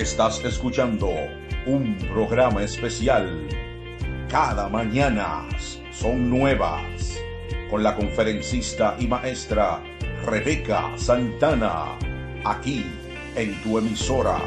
Estás 0.00 0.42
escuchando 0.46 1.10
un 1.66 1.94
programa 2.08 2.62
especial. 2.62 3.46
Cada 4.30 4.66
mañana 4.70 5.46
son 5.92 6.30
nuevas. 6.30 7.20
Con 7.68 7.82
la 7.82 7.94
conferencista 7.94 8.96
y 8.98 9.06
maestra 9.06 9.78
Rebeca 10.24 10.96
Santana. 10.96 11.98
Aquí 12.46 12.86
en 13.36 13.62
tu 13.62 13.76
emisora. 13.76 14.38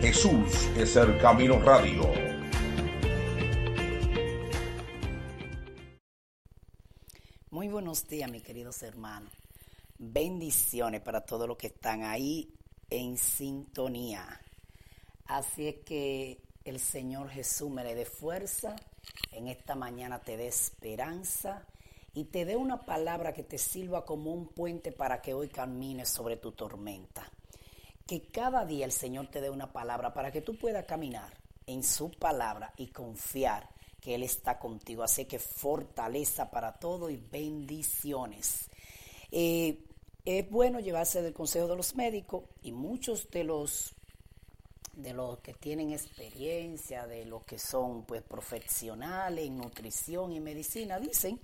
Jesús 0.00 0.68
es 0.76 0.94
el 0.94 1.18
Camino 1.18 1.58
Radio. 1.58 2.08
Muy 7.50 7.66
buenos 7.66 8.06
días, 8.06 8.30
mis 8.30 8.44
queridos 8.44 8.80
hermanos. 8.84 9.32
Bendiciones 9.98 11.00
para 11.00 11.22
todos 11.22 11.48
los 11.48 11.56
que 11.56 11.66
están 11.66 12.04
ahí 12.04 12.54
en 12.88 13.18
sintonía. 13.18 14.38
Así 15.32 15.66
es 15.66 15.76
que 15.76 16.42
el 16.62 16.78
Señor 16.78 17.30
Jesús 17.30 17.70
me 17.70 17.82
le 17.82 17.94
dé 17.94 18.04
fuerza, 18.04 18.76
en 19.30 19.48
esta 19.48 19.74
mañana 19.74 20.20
te 20.20 20.36
dé 20.36 20.46
esperanza 20.46 21.64
y 22.12 22.24
te 22.24 22.44
dé 22.44 22.54
una 22.54 22.84
palabra 22.84 23.32
que 23.32 23.42
te 23.42 23.56
sirva 23.56 24.04
como 24.04 24.30
un 24.30 24.48
puente 24.48 24.92
para 24.92 25.22
que 25.22 25.32
hoy 25.32 25.48
camines 25.48 26.10
sobre 26.10 26.36
tu 26.36 26.52
tormenta. 26.52 27.26
Que 28.06 28.24
cada 28.26 28.66
día 28.66 28.84
el 28.84 28.92
Señor 28.92 29.28
te 29.28 29.40
dé 29.40 29.48
una 29.48 29.72
palabra 29.72 30.12
para 30.12 30.30
que 30.30 30.42
tú 30.42 30.58
puedas 30.58 30.84
caminar 30.84 31.32
en 31.66 31.82
su 31.82 32.10
palabra 32.10 32.74
y 32.76 32.88
confiar 32.88 33.70
que 34.02 34.16
Él 34.16 34.24
está 34.24 34.58
contigo. 34.58 35.02
Así 35.02 35.24
que 35.24 35.38
fortaleza 35.38 36.50
para 36.50 36.74
todo 36.74 37.08
y 37.08 37.16
bendiciones. 37.16 38.68
Eh, 39.30 39.82
es 40.26 40.50
bueno 40.50 40.78
llevarse 40.78 41.22
del 41.22 41.32
consejo 41.32 41.68
de 41.68 41.76
los 41.76 41.94
médicos 41.94 42.44
y 42.62 42.72
muchos 42.72 43.30
de 43.30 43.44
los 43.44 43.94
de 44.92 45.12
los 45.12 45.38
que 45.38 45.54
tienen 45.54 45.92
experiencia, 45.92 47.06
de 47.06 47.24
los 47.24 47.44
que 47.44 47.58
son 47.58 48.04
pues 48.04 48.22
profesionales 48.22 49.46
en 49.46 49.56
nutrición 49.56 50.32
y 50.32 50.40
medicina, 50.40 50.98
dicen 50.98 51.40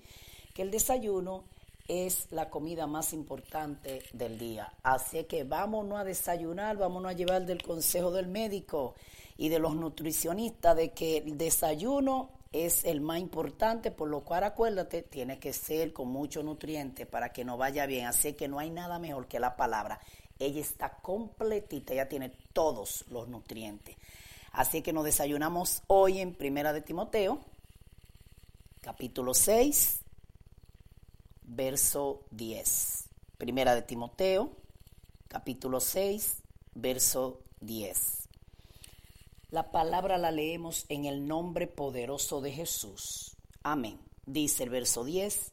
que 0.53 0.61
el 0.61 0.71
desayuno 0.71 1.45
es 1.87 2.27
la 2.31 2.49
comida 2.49 2.85
más 2.85 3.13
importante 3.13 4.03
del 4.13 4.37
día. 4.37 4.71
Así 4.83 5.23
que 5.23 5.43
vámonos 5.43 5.99
a 5.99 6.03
desayunar, 6.03 6.77
vámonos 6.77 7.11
a 7.11 7.15
llevar 7.15 7.45
del 7.45 7.63
consejo 7.63 8.11
del 8.11 8.27
médico 8.27 8.95
y 9.37 9.49
de 9.49 9.57
los 9.57 9.75
nutricionistas 9.75 10.75
de 10.75 10.91
que 10.91 11.17
el 11.17 11.37
desayuno 11.37 12.29
es 12.51 12.83
el 12.83 13.01
más 13.01 13.19
importante, 13.19 13.91
por 13.91 14.09
lo 14.09 14.21
cual 14.21 14.43
acuérdate, 14.43 15.03
tiene 15.03 15.39
que 15.39 15.53
ser 15.53 15.93
con 15.93 16.09
mucho 16.09 16.43
nutriente 16.43 17.05
para 17.05 17.31
que 17.31 17.45
nos 17.45 17.57
vaya 17.57 17.85
bien. 17.85 18.05
Así 18.05 18.33
que 18.33 18.47
no 18.47 18.59
hay 18.59 18.69
nada 18.69 18.99
mejor 18.99 19.27
que 19.27 19.39
la 19.39 19.55
palabra. 19.55 19.99
Ella 20.39 20.61
está 20.61 20.89
completita, 21.01 21.93
ella 21.93 22.07
tiene 22.07 22.29
todos 22.53 23.05
los 23.09 23.27
nutrientes. 23.27 23.97
Así 24.53 24.81
que 24.81 24.93
nos 24.93 25.03
desayunamos 25.03 25.83
hoy 25.87 26.19
en 26.19 26.33
Primera 26.33 26.71
de 26.71 26.81
Timoteo, 26.81 27.39
capítulo 28.81 29.33
6, 29.33 29.99
verso 31.43 32.23
10. 32.31 33.05
Primera 33.37 33.75
de 33.75 33.81
Timoteo, 33.81 34.51
capítulo 35.27 35.81
6, 35.81 36.37
verso 36.73 37.41
10. 37.59 38.29
La 39.51 39.71
palabra 39.71 40.17
la 40.17 40.31
leemos 40.31 40.85
en 40.89 41.05
el 41.05 41.27
nombre 41.27 41.67
poderoso 41.67 42.39
de 42.39 42.51
Jesús. 42.51 43.35
Amén. 43.61 43.99
Dice 44.25 44.63
el 44.63 44.69
verso 44.69 45.03
10, 45.03 45.51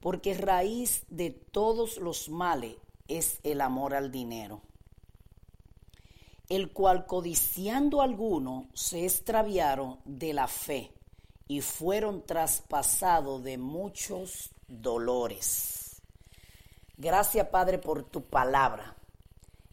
porque 0.00 0.34
raíz 0.34 1.04
de 1.08 1.30
todos 1.30 1.96
los 1.98 2.28
males 2.28 2.76
es 3.08 3.38
el 3.42 3.60
amor 3.60 3.94
al 3.94 4.10
dinero, 4.10 4.62
el 6.48 6.72
cual 6.72 7.06
codiciando 7.06 8.02
algunos 8.02 8.66
se 8.74 9.04
extraviaron 9.04 10.00
de 10.04 10.32
la 10.32 10.48
fe 10.48 10.92
y 11.48 11.60
fueron 11.60 12.24
traspasados 12.24 13.42
de 13.42 13.58
muchos 13.58 14.50
dolores. 14.66 16.02
Gracias 16.96 17.48
Padre 17.48 17.78
por 17.78 18.04
tu 18.04 18.24
palabra. 18.24 18.96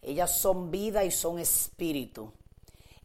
Ellas 0.02 0.38
son 0.38 0.70
vida 0.70 1.04
y 1.06 1.12
son 1.12 1.40
espíritu. 1.40 2.32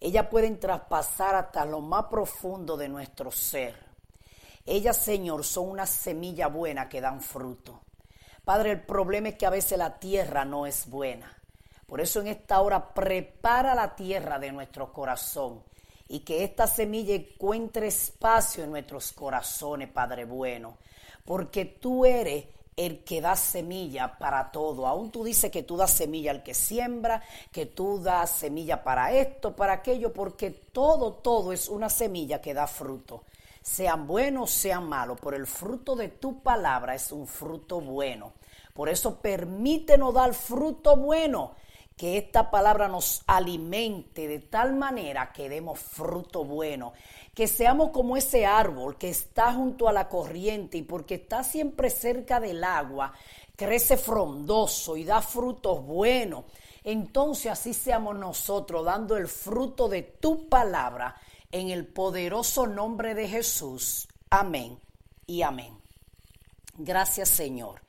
Ellas 0.01 0.27
pueden 0.29 0.59
traspasar 0.61 1.35
hasta 1.35 1.65
lo 1.65 1.81
más 1.81 2.07
profundo 2.07 2.77
de 2.77 2.89
nuestro 2.89 3.31
ser. 3.31 3.77
Ellas, 4.67 4.97
Señor, 4.97 5.45
son 5.45 5.71
una 5.71 5.87
semilla 5.87 6.49
buena 6.49 6.89
que 6.89 7.01
dan 7.01 7.21
fruto. 7.21 7.81
Padre, 8.49 8.71
el 8.71 8.81
problema 8.81 9.29
es 9.29 9.35
que 9.35 9.45
a 9.45 9.51
veces 9.51 9.77
la 9.77 9.99
tierra 9.99 10.43
no 10.47 10.65
es 10.65 10.89
buena. 10.89 11.31
Por 11.87 12.01
eso 12.01 12.23
en 12.23 12.29
esta 12.29 12.63
hora 12.63 12.95
prepara 12.95 13.75
la 13.75 13.95
tierra 13.95 14.39
de 14.39 14.51
nuestro 14.53 14.91
corazón 14.91 15.63
y 16.09 16.21
que 16.21 16.45
esta 16.45 16.67
semilla 16.67 17.15
encuentre 17.15 17.89
espacio 17.89 18.65
en 18.65 18.71
nuestros 18.71 19.13
corazones, 19.13 19.91
Padre 19.91 20.25
bueno, 20.25 20.79
porque 21.27 21.67
tú 21.67 22.07
eres 22.07 22.47
el 22.75 23.05
que 23.05 23.21
da 23.21 23.37
semilla 23.37 24.17
para 24.17 24.51
todo. 24.51 24.87
Aún 24.87 25.11
tú 25.11 25.25
dices 25.25 25.51
que 25.51 25.65
tú 25.65 25.77
das 25.77 25.91
semilla 25.91 26.31
al 26.31 26.43
que 26.43 26.55
siembra, 26.55 27.23
que 27.53 27.67
tú 27.67 28.03
das 28.03 28.31
semilla 28.31 28.83
para 28.83 29.13
esto, 29.13 29.55
para 29.55 29.75
aquello, 29.75 30.11
porque 30.11 30.53
todo, 30.53 31.13
todo 31.13 31.53
es 31.53 31.69
una 31.69 31.91
semilla 31.91 32.41
que 32.41 32.55
da 32.55 32.67
fruto 32.67 33.25
sean 33.63 34.07
buenos, 34.07 34.51
sean 34.51 34.89
malos, 34.89 35.19
por 35.21 35.35
el 35.35 35.47
fruto 35.47 35.97
de 35.97 36.09
tu 36.09 36.43
palabra 36.43 36.95
es 36.95 37.13
un 37.13 37.27
fruto 37.27 37.81
bueno. 37.81 38.33
Por 38.73 38.89
eso 38.89 39.21
permítenos 39.21 40.15
dar 40.15 40.35
fruto 40.35 40.97
bueno, 40.97 41.55
que 41.99 42.17
esta 42.17 42.49
palabra 42.49 42.87
nos 42.87 43.23
alimente 43.27 44.29
de 44.29 44.39
tal 44.39 44.77
manera 44.77 45.33
que 45.33 45.49
demos 45.49 45.81
fruto 45.81 46.45
bueno, 46.45 46.93
que 47.35 47.49
seamos 47.49 47.91
como 47.91 48.17
ese 48.17 48.47
árbol 48.47 48.97
que 48.97 49.09
está 49.09 49.53
junto 49.53 49.89
a 49.89 49.93
la 49.93 50.09
corriente 50.09 50.79
y 50.79 50.83
porque 50.83 51.17
está 51.17 51.43
siempre 51.43 51.91
cerca 51.91 52.39
del 52.39 52.63
agua, 52.63 53.13
crece 53.57 53.97
frondoso 53.97 54.97
y 54.97 55.03
da 55.03 55.21
frutos 55.21 55.85
buenos. 55.85 56.45
Entonces 56.85 57.51
así 57.51 57.75
seamos 57.75 58.17
nosotros 58.17 58.85
dando 58.85 59.17
el 59.17 59.27
fruto 59.27 59.89
de 59.89 60.03
tu 60.03 60.49
palabra 60.49 61.17
en 61.53 61.71
el 61.71 61.87
poderoso 61.87 62.67
nombre 62.67 63.15
de 63.15 63.29
Jesús. 63.29 64.09
Amén 64.31 64.79
y 65.27 65.43
amén. 65.43 65.79
Gracias 66.75 67.29
Señor. 67.29 67.83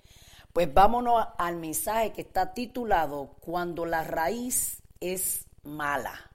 Pues 0.54 0.74
vámonos 0.74 1.26
al 1.38 1.58
mensaje 1.58 2.12
que 2.12 2.22
está 2.22 2.54
titulado 2.54 3.36
Cuando 3.40 3.86
la 3.86 4.04
raíz 4.04 4.82
es 5.00 5.46
mala. 5.64 6.32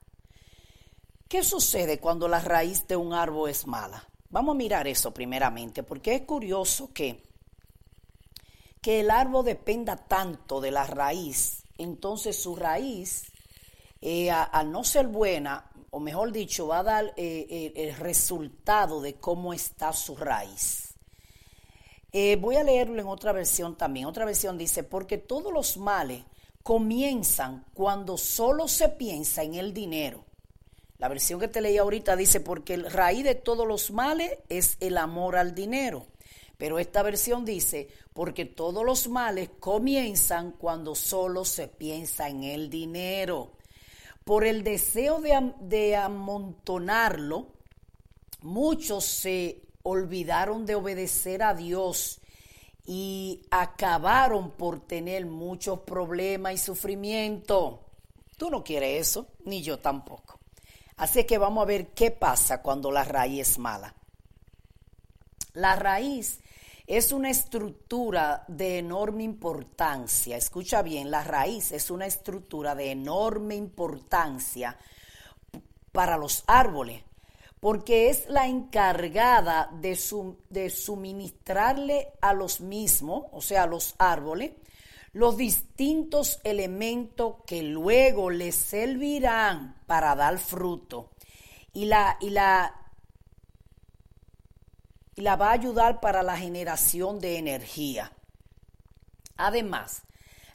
¿Qué 1.29 1.43
sucede 1.43 1.99
cuando 1.99 2.29
la 2.29 2.41
raíz 2.41 2.87
de 2.87 2.97
un 2.97 3.13
árbol 3.13 3.51
es 3.51 3.67
mala? 3.67 4.07
Vamos 4.31 4.55
a 4.55 4.59
mirar 4.59 4.87
eso 4.87 5.13
primeramente, 5.13 5.83
porque 5.83 6.15
es 6.15 6.23
curioso 6.23 6.93
que, 6.93 7.23
que 8.81 9.01
el 9.01 9.11
árbol 9.11 9.45
dependa 9.45 9.97
tanto 9.97 10.61
de 10.61 10.71
la 10.71 10.85
raíz, 10.85 11.65
entonces 11.79 12.41
su 12.41 12.55
raíz, 12.57 13.33
eh, 14.01 14.31
al 14.31 14.71
no 14.71 14.85
ser 14.85 15.07
buena, 15.09 15.71
o 15.95 16.01
mejor 16.01 16.33
dicho, 16.33 16.67
va 16.67 16.81
a 16.81 16.83
dar 16.83 17.05
eh, 17.17 17.47
eh, 17.49 17.73
el 17.77 17.95
resultado 17.95 19.01
de 19.01 19.15
cómo 19.15 19.55
está 19.55 19.93
su 19.93 20.17
raíz. 20.17 20.95
Eh, 22.11 22.35
voy 22.35 22.57
a 22.57 22.65
leerlo 22.65 23.01
en 23.01 23.07
otra 23.07 23.31
versión 23.31 23.77
también. 23.77 24.07
Otra 24.07 24.25
versión 24.25 24.59
dice, 24.59 24.83
porque 24.83 25.19
todos 25.19 25.53
los 25.53 25.77
males 25.77 26.25
comienzan 26.65 27.65
cuando 27.75 28.19
solo 28.19 28.67
se 28.67 28.89
piensa 28.89 29.45
en 29.45 29.55
el 29.55 29.73
dinero. 29.73 30.25
La 30.99 31.07
versión 31.07 31.39
que 31.39 31.47
te 31.47 31.61
leí 31.61 31.79
ahorita 31.79 32.17
dice, 32.17 32.41
porque 32.41 32.75
el 32.75 32.91
raíz 32.91 33.23
de 33.23 33.37
todos 33.37 33.65
los 33.65 33.93
males 33.93 34.37
es 34.49 34.77
el 34.81 34.99
amor 34.99 35.37
al 35.37 35.55
dinero. 35.55 36.09
Pero 36.59 36.81
esta 36.81 37.05
versión 37.05 37.45
dice, 37.45 37.87
porque 38.13 38.45
todos 38.47 38.85
los 38.85 39.07
males 39.07 39.49
comienzan 39.61 40.51
cuando 40.51 40.97
solo 40.97 41.45
se 41.45 41.69
piensa 41.69 42.29
en 42.29 42.43
el 42.43 42.69
dinero. 42.69 43.53
Por 44.25 44.45
el 44.47 44.65
deseo 44.65 45.21
de, 45.21 45.97
amontonarlo, 45.97 47.49
muchos 48.41 49.05
se 49.05 49.63
olvidaron 49.83 50.65
de 50.65 50.75
obedecer 50.75 51.43
a 51.43 51.55
Dios 51.55 52.21
y 52.87 53.43
acabaron 53.51 54.53
por 54.53 54.81
tener 54.81 55.27
muchos 55.27 55.81
problemas 55.81 56.55
y 56.55 56.59
sufrimiento. 56.59 57.85
Tú 58.39 58.51
no 58.51 58.65
quieres 58.65 59.09
eso, 59.09 59.29
ni 59.45 59.63
yo 59.63 59.79
tampoco. 59.79 60.41
Así 60.97 61.25
que 61.25 61.39
vamos 61.39 61.63
a 61.63 61.67
ver 61.67 61.89
qué 61.89 62.11
pasa 62.11 62.63
cuando 62.63 62.91
la 62.91 63.05
raíz 63.05 63.51
es 63.51 63.59
mala. 63.59 63.95
La 65.53 65.77
raíz 65.77 66.41
es 66.87 67.13
una 67.13 67.31
estructura 67.31 68.45
de 68.47 68.79
enorme 68.79 69.23
importancia. 69.23 70.37
Escucha 70.37 70.83
bien, 70.83 71.11
la 71.11 71.25
raíz 71.25 71.73
es 71.73 71.91
una 71.91 72.07
estructura 72.07 72.75
de 72.75 72.91
enorme 72.91 73.55
importancia 73.55 74.79
para 75.93 76.19
los 76.19 76.45
árboles, 76.47 77.03
porque 77.61 78.11
es 78.11 78.29
la 78.29 78.47
encargada 78.47 79.71
de, 79.81 79.97
suministrarle 80.71 82.13
a 82.21 82.35
los 82.35 82.61
mismos, 82.61 83.25
o 83.33 83.41
sea, 83.41 83.63
a 83.63 83.67
los 83.67 83.95
árboles, 83.99 84.53
los 85.13 85.37
distintos 85.37 86.41
elementos 86.45 87.37
que 87.47 87.63
luego 87.63 88.29
les 88.29 88.57
servirán 88.57 89.77
para 89.87 90.15
dar 90.17 90.39
fruto. 90.39 91.13
Y 91.73 91.87
la, 91.87 92.19
y 92.21 92.31
la, 92.31 92.84
y 95.17 95.23
la 95.23 95.37
va 95.37 95.51
a 95.51 95.53
ayudar 95.53 96.01
para 96.01 96.23
la 96.23 96.37
generación 96.37 97.21
de 97.21 97.39
energía. 97.39 98.13
Además, 99.37 100.03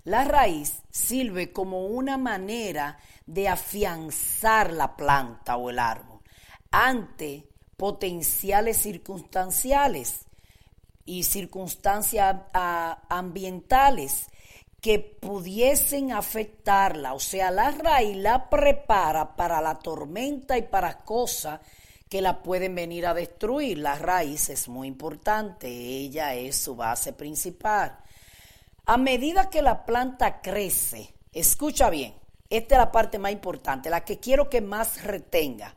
la 0.04 0.24
raíz 0.24 0.82
sirve 0.90 1.52
como 1.52 1.86
una 1.86 2.18
manera 2.18 3.00
de 3.26 3.48
afianzar 3.48 4.74
la 4.74 4.96
planta 4.96 5.58
o 5.58 5.70
el 5.70 5.80
árbol 5.80 6.20
ante 6.72 7.48
potenciales 7.78 8.78
circunstanciales 8.78 10.26
y 11.06 11.24
circunstancias 11.24 12.36
ah, 12.54 13.04
ambientales 13.10 14.28
que 14.82 15.00
pudiesen 15.00 16.12
afectarla. 16.12 17.14
O 17.14 17.20
sea, 17.20 17.52
la 17.52 17.72
raíz 17.72 18.16
la 18.16 18.50
prepara 18.50 19.36
para 19.36 19.62
la 19.62 19.80
tormenta 19.80 20.58
y 20.58 20.64
para 20.64 21.00
cosas 21.00 21.60
que 22.10 22.22
la 22.22 22.42
pueden 22.42 22.76
venir 22.76 23.06
a 23.06 23.14
destruir. 23.14 23.78
La 23.78 23.96
raíz 23.96 24.50
es 24.50 24.68
muy 24.68 24.88
importante, 24.88 25.68
ella 25.68 26.34
es 26.34 26.56
su 26.56 26.76
base 26.76 27.14
principal. 27.14 28.00
A 28.86 28.98
medida 28.98 29.50
que 29.52 29.62
la 29.62 29.86
planta 29.86 30.42
crece, 30.42 31.14
escucha 31.32 31.92
bien, 31.92 32.16
esta 32.50 32.76
es 32.76 32.80
la 32.80 32.92
parte 32.92 33.20
más 33.20 33.32
importante, 33.32 33.92
la 33.92 34.04
que 34.04 34.20
quiero 34.20 34.50
que 34.50 34.62
más 34.62 35.04
retenga. 35.04 35.76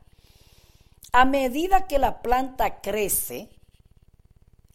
A 1.13 1.27
medida 1.27 1.87
que 1.87 1.99
la 1.99 2.23
planta 2.23 2.81
crece, 2.81 3.51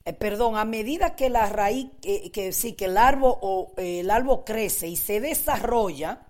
eh, 0.06 0.14
perdón, 0.14 0.56
a 0.56 0.66
medida 0.66 1.16
que 1.16 1.32
la 1.32 1.50
raíz, 1.50 1.90
que 2.32 2.54
sí, 2.54 2.74
que 2.74 2.86
el 2.86 2.98
árbol, 2.98 3.38
o, 3.42 3.74
eh, 3.78 4.02
el 4.02 4.12
árbol 4.12 4.44
crece 4.46 4.88
y 4.88 4.96
se 4.96 5.20
desarrolla, 5.20 6.27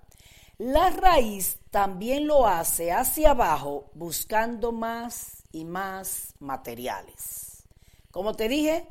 la 0.57 0.89
raíz 0.89 1.59
también 1.69 2.27
lo 2.27 2.47
hace 2.47 2.91
hacia 2.91 3.31
abajo 3.31 3.91
buscando 3.93 4.71
más 4.71 5.43
y 5.51 5.65
más 5.65 6.33
materiales. 6.39 7.63
Como 8.11 8.33
te 8.33 8.47
dije, 8.47 8.87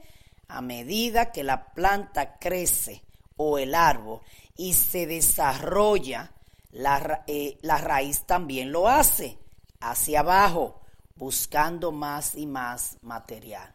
a 0.48 0.60
medida 0.60 1.32
que 1.32 1.42
la 1.42 1.72
planta 1.74 2.38
crece 2.38 3.02
o 3.36 3.58
el 3.58 3.74
árbol 3.74 4.20
y 4.56 4.74
se 4.74 5.06
desarrolla, 5.06 6.32
la, 6.70 7.24
eh, 7.26 7.58
la 7.62 7.78
raíz 7.78 8.22
también 8.26 8.70
lo 8.70 8.88
hace 8.88 9.38
hacia 9.80 10.20
abajo 10.20 10.80
buscando 11.16 11.90
más 11.90 12.36
y 12.36 12.46
más 12.46 12.98
material. 13.02 13.74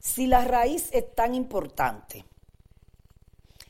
Si 0.00 0.26
la 0.26 0.44
raíz 0.44 0.88
es 0.92 1.14
tan 1.14 1.34
importante, 1.34 2.24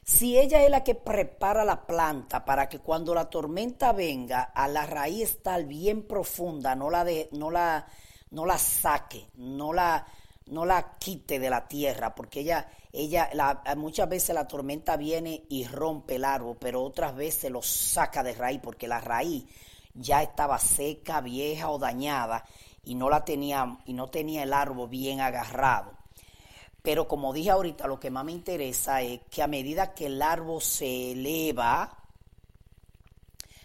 si 0.06 0.38
ella 0.38 0.62
es 0.62 0.70
la 0.70 0.84
que 0.84 0.94
prepara 0.94 1.64
la 1.64 1.84
planta 1.84 2.44
para 2.44 2.68
que 2.68 2.78
cuando 2.78 3.12
la 3.12 3.28
tormenta 3.28 3.92
venga, 3.92 4.44
a 4.54 4.68
la 4.68 4.86
raíz 4.86 5.30
estar 5.30 5.64
bien 5.64 6.06
profunda, 6.06 6.76
no 6.76 6.90
la, 6.90 7.02
de, 7.02 7.28
no 7.32 7.50
la, 7.50 7.84
no 8.30 8.46
la 8.46 8.56
saque, 8.56 9.26
no 9.34 9.72
la, 9.72 10.06
no 10.46 10.64
la 10.64 10.96
quite 10.96 11.40
de 11.40 11.50
la 11.50 11.66
tierra, 11.66 12.14
porque 12.14 12.40
ella, 12.40 12.68
ella 12.92 13.30
muchas 13.76 14.08
veces 14.08 14.32
la 14.32 14.46
tormenta 14.46 14.96
viene 14.96 15.42
y 15.48 15.64
rompe 15.64 16.14
el 16.14 16.24
árbol, 16.24 16.56
pero 16.60 16.84
otras 16.84 17.16
veces 17.16 17.50
lo 17.50 17.60
saca 17.60 18.22
de 18.22 18.34
raíz, 18.34 18.60
porque 18.62 18.86
la 18.86 19.00
raíz 19.00 19.44
ya 19.92 20.22
estaba 20.22 20.60
seca, 20.60 21.20
vieja 21.20 21.68
o 21.68 21.80
dañada 21.80 22.44
y 22.84 22.94
no 22.94 23.10
la 23.10 23.24
tenía 23.24 23.76
y 23.86 23.92
no 23.92 24.08
tenía 24.08 24.44
el 24.44 24.52
árbol 24.52 24.88
bien 24.88 25.20
agarrado. 25.20 25.95
Pero 26.86 27.08
como 27.08 27.32
dije 27.32 27.50
ahorita, 27.50 27.88
lo 27.88 27.98
que 27.98 28.12
más 28.12 28.24
me 28.24 28.30
interesa 28.30 29.02
es 29.02 29.22
que 29.28 29.42
a 29.42 29.48
medida 29.48 29.92
que 29.92 30.06
el 30.06 30.22
árbol 30.22 30.62
se 30.62 31.10
eleva, 31.10 31.98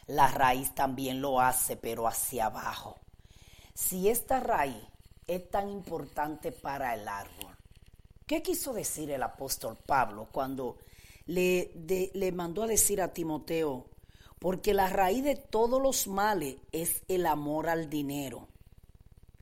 la 0.07 0.27
raíz 0.27 0.73
también 0.73 1.21
lo 1.21 1.39
hace, 1.39 1.77
pero 1.77 2.07
hacia 2.07 2.47
abajo. 2.47 3.00
Si 3.75 4.09
esta 4.09 4.39
raíz 4.39 4.83
es 5.27 5.47
tan 5.51 5.69
importante 5.69 6.51
para 6.51 6.95
el 6.95 7.07
árbol, 7.07 7.56
¿qué 8.25 8.41
quiso 8.41 8.73
decir 8.73 9.12
el 9.12 9.21
apóstol 9.21 9.77
Pablo 9.85 10.27
cuando 10.31 10.79
le, 11.27 12.31
mandó 12.33 12.63
a 12.63 12.68
decir 12.68 13.03
a 13.03 13.13
Timoteo, 13.13 13.85
porque 14.39 14.73
la 14.73 14.88
raíz 14.88 15.23
de 15.23 15.35
todos 15.35 15.79
los 15.79 16.07
males 16.07 16.56
es 16.71 17.03
el 17.07 17.27
amor 17.27 17.69
al 17.69 17.88
dinero. 17.88 18.47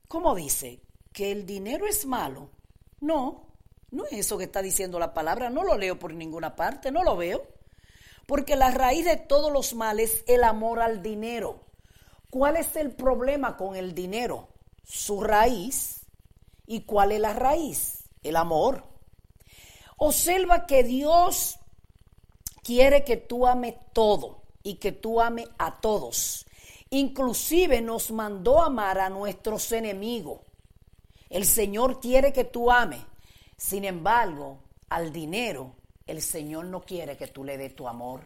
¿Cómo 0.06 0.34
dice? 0.34 0.82
¿Que 1.14 1.32
el 1.32 1.46
dinero 1.46 1.86
es 1.86 2.04
malo? 2.04 2.50
No, 3.00 3.49
no 3.90 4.04
es 4.06 4.12
eso 4.12 4.38
que 4.38 4.44
está 4.44 4.62
diciendo 4.62 4.98
la 4.98 5.14
palabra, 5.14 5.50
no 5.50 5.64
lo 5.64 5.76
leo 5.76 5.98
por 5.98 6.14
ninguna 6.14 6.54
parte, 6.54 6.90
no 6.90 7.02
lo 7.02 7.16
veo. 7.16 7.42
Porque 8.26 8.54
la 8.54 8.70
raíz 8.70 9.04
de 9.04 9.16
todos 9.16 9.52
los 9.52 9.74
males 9.74 10.14
es 10.14 10.24
el 10.28 10.44
amor 10.44 10.80
al 10.80 11.02
dinero. 11.02 11.64
¿Cuál 12.30 12.56
es 12.56 12.76
el 12.76 12.92
problema 12.92 13.56
con 13.56 13.74
el 13.74 13.94
dinero? 13.94 14.48
Su 14.84 15.20
raíz. 15.20 16.02
¿Y 16.66 16.82
cuál 16.82 17.10
es 17.10 17.20
la 17.20 17.32
raíz? 17.32 18.04
El 18.22 18.36
amor. 18.36 18.84
Observa 19.96 20.66
que 20.66 20.84
Dios 20.84 21.58
quiere 22.62 23.04
que 23.04 23.16
tú 23.16 23.48
ames 23.48 23.74
todo 23.92 24.42
y 24.62 24.76
que 24.76 24.92
tú 24.92 25.20
ames 25.20 25.48
a 25.58 25.80
todos. 25.80 26.46
Inclusive 26.90 27.80
nos 27.80 28.12
mandó 28.12 28.62
amar 28.62 29.00
a 29.00 29.10
nuestros 29.10 29.72
enemigos. 29.72 30.40
El 31.28 31.46
Señor 31.46 32.00
quiere 32.00 32.32
que 32.32 32.44
tú 32.44 32.70
ames. 32.70 33.00
Sin 33.60 33.84
embargo, 33.84 34.62
al 34.88 35.12
dinero, 35.12 35.76
el 36.06 36.22
Señor 36.22 36.64
no 36.64 36.80
quiere 36.80 37.18
que 37.18 37.26
tú 37.26 37.44
le 37.44 37.58
des 37.58 37.76
tu 37.76 37.86
amor. 37.86 38.22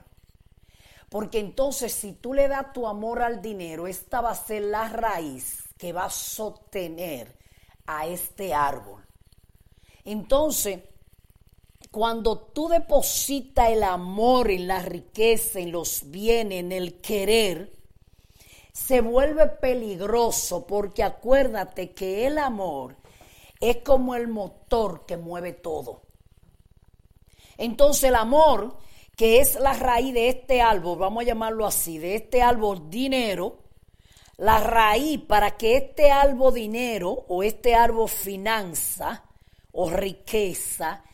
Porque 1.09 1.41
entonces 1.41 1.93
si 1.93 2.13
tú 2.13 2.35
le 2.35 2.47
das 2.47 2.73
tu 2.73 2.87
amor 2.87 3.21
al 3.21 3.43
dinero, 3.43 3.89
esta 3.89 4.21
va 4.21 4.31
a 4.31 4.37
ser 4.37 4.63
la 4.63 4.89
raíz 4.89 5.65
que 5.77 5.93
va 5.93 6.05
a 6.05 6.11
sostener 6.11 7.37
a 7.85 8.07
este 8.07 8.55
árbol. 8.55 9.05
Entonces, 10.05 10.83
cuando 11.91 12.39
tú 12.39 12.69
depositas 12.69 13.71
el 13.71 13.83
amor 13.83 14.53
en 14.53 14.69
la 14.69 14.83
riqueza, 14.83 15.59
en 15.59 15.73
los 15.73 16.13
bienes, 16.13 16.61
en 16.61 16.71
el 16.71 17.01
querer, 17.01 17.73
se 18.73 19.01
vuelve 19.01 19.49
peligroso 19.49 20.65
porque 20.65 21.03
acuérdate 21.03 21.91
que 21.93 22.25
el 22.29 22.39
amor 22.39 23.03
es 23.61 23.79
como 23.79 24.15
el 24.15 24.29
motor 24.29 25.07
que 25.07 25.17
mueve 25.17 25.53
todo. 25.53 26.03
Entonces 27.57 28.05
el 28.05 28.17
amor, 28.17 28.77
que 29.17 29.41
es 29.41 29.55
la 29.57 29.75
raíz 29.75 30.13
de 30.15 30.29
este 30.29 30.61
árbol, 30.61 30.99
vamos 30.99 31.23
a 31.23 31.27
llamarlo 31.27 31.67
así, 31.67 31.99
de 31.99 32.17
este 32.17 32.43
árbol 32.43 32.91
dinero, 32.91 33.65
la 34.37 34.59
raíz 34.59 35.21
para 35.21 35.57
que 35.57 35.77
este 35.77 36.11
árbol 36.11 36.55
dinero 36.55 37.25
o 37.29 37.43
este 37.43 37.75
árbol 37.75 38.09
finanza 38.09 39.25
o 39.73 39.89
riqueza 39.91 41.05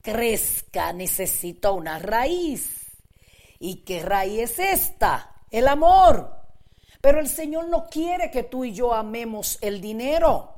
crezca 0.00 0.92
necesita 0.92 1.72
una 1.72 1.98
raíz. 1.98 2.86
¿Y 3.58 3.84
qué 3.84 4.02
raíz 4.02 4.58
es 4.58 4.58
esta? 4.58 5.42
El 5.50 5.66
amor. 5.66 6.36
Pero 7.00 7.20
el 7.20 7.28
Señor 7.28 7.68
no 7.68 7.86
quiere 7.86 8.30
que 8.30 8.44
tú 8.44 8.64
y 8.64 8.72
yo 8.72 8.94
amemos 8.94 9.58
el 9.60 9.80
dinero. 9.80 10.57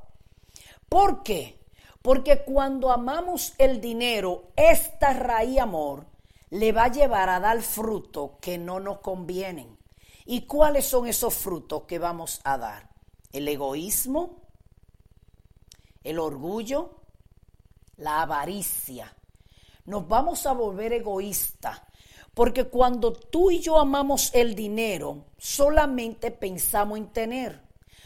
¿Por 0.90 1.22
qué? 1.22 1.58
Porque 2.02 2.42
cuando 2.42 2.92
amamos 2.92 3.54
el 3.56 3.80
dinero, 3.80 4.50
esta 4.56 5.14
raíz 5.14 5.58
amor, 5.58 6.04
le 6.50 6.72
va 6.72 6.84
a 6.84 6.92
llevar 6.92 7.30
a 7.30 7.40
dar 7.40 7.62
frutos 7.62 8.32
que 8.42 8.58
no 8.58 8.78
nos 8.78 8.98
convienen. 8.98 9.78
¿Y 10.26 10.42
cuáles 10.42 10.84
son 10.84 11.06
esos 11.06 11.32
frutos 11.32 11.84
que 11.84 11.98
vamos 11.98 12.42
a 12.44 12.58
dar? 12.58 12.90
El 13.32 13.48
egoísmo, 13.48 14.42
el 16.04 16.18
orgullo, 16.18 16.96
la 17.96 18.20
avaricia. 18.20 19.16
Nos 19.86 20.06
vamos 20.06 20.44
a 20.44 20.52
volver 20.52 20.92
egoístas 20.92 21.80
porque 22.34 22.64
cuando 22.64 23.12
tú 23.12 23.50
y 23.50 23.60
yo 23.60 23.78
amamos 23.78 24.30
el 24.34 24.54
dinero, 24.54 25.26
solamente 25.36 26.30
pensamos 26.30 26.98
en 26.98 27.08
tener, 27.08 27.60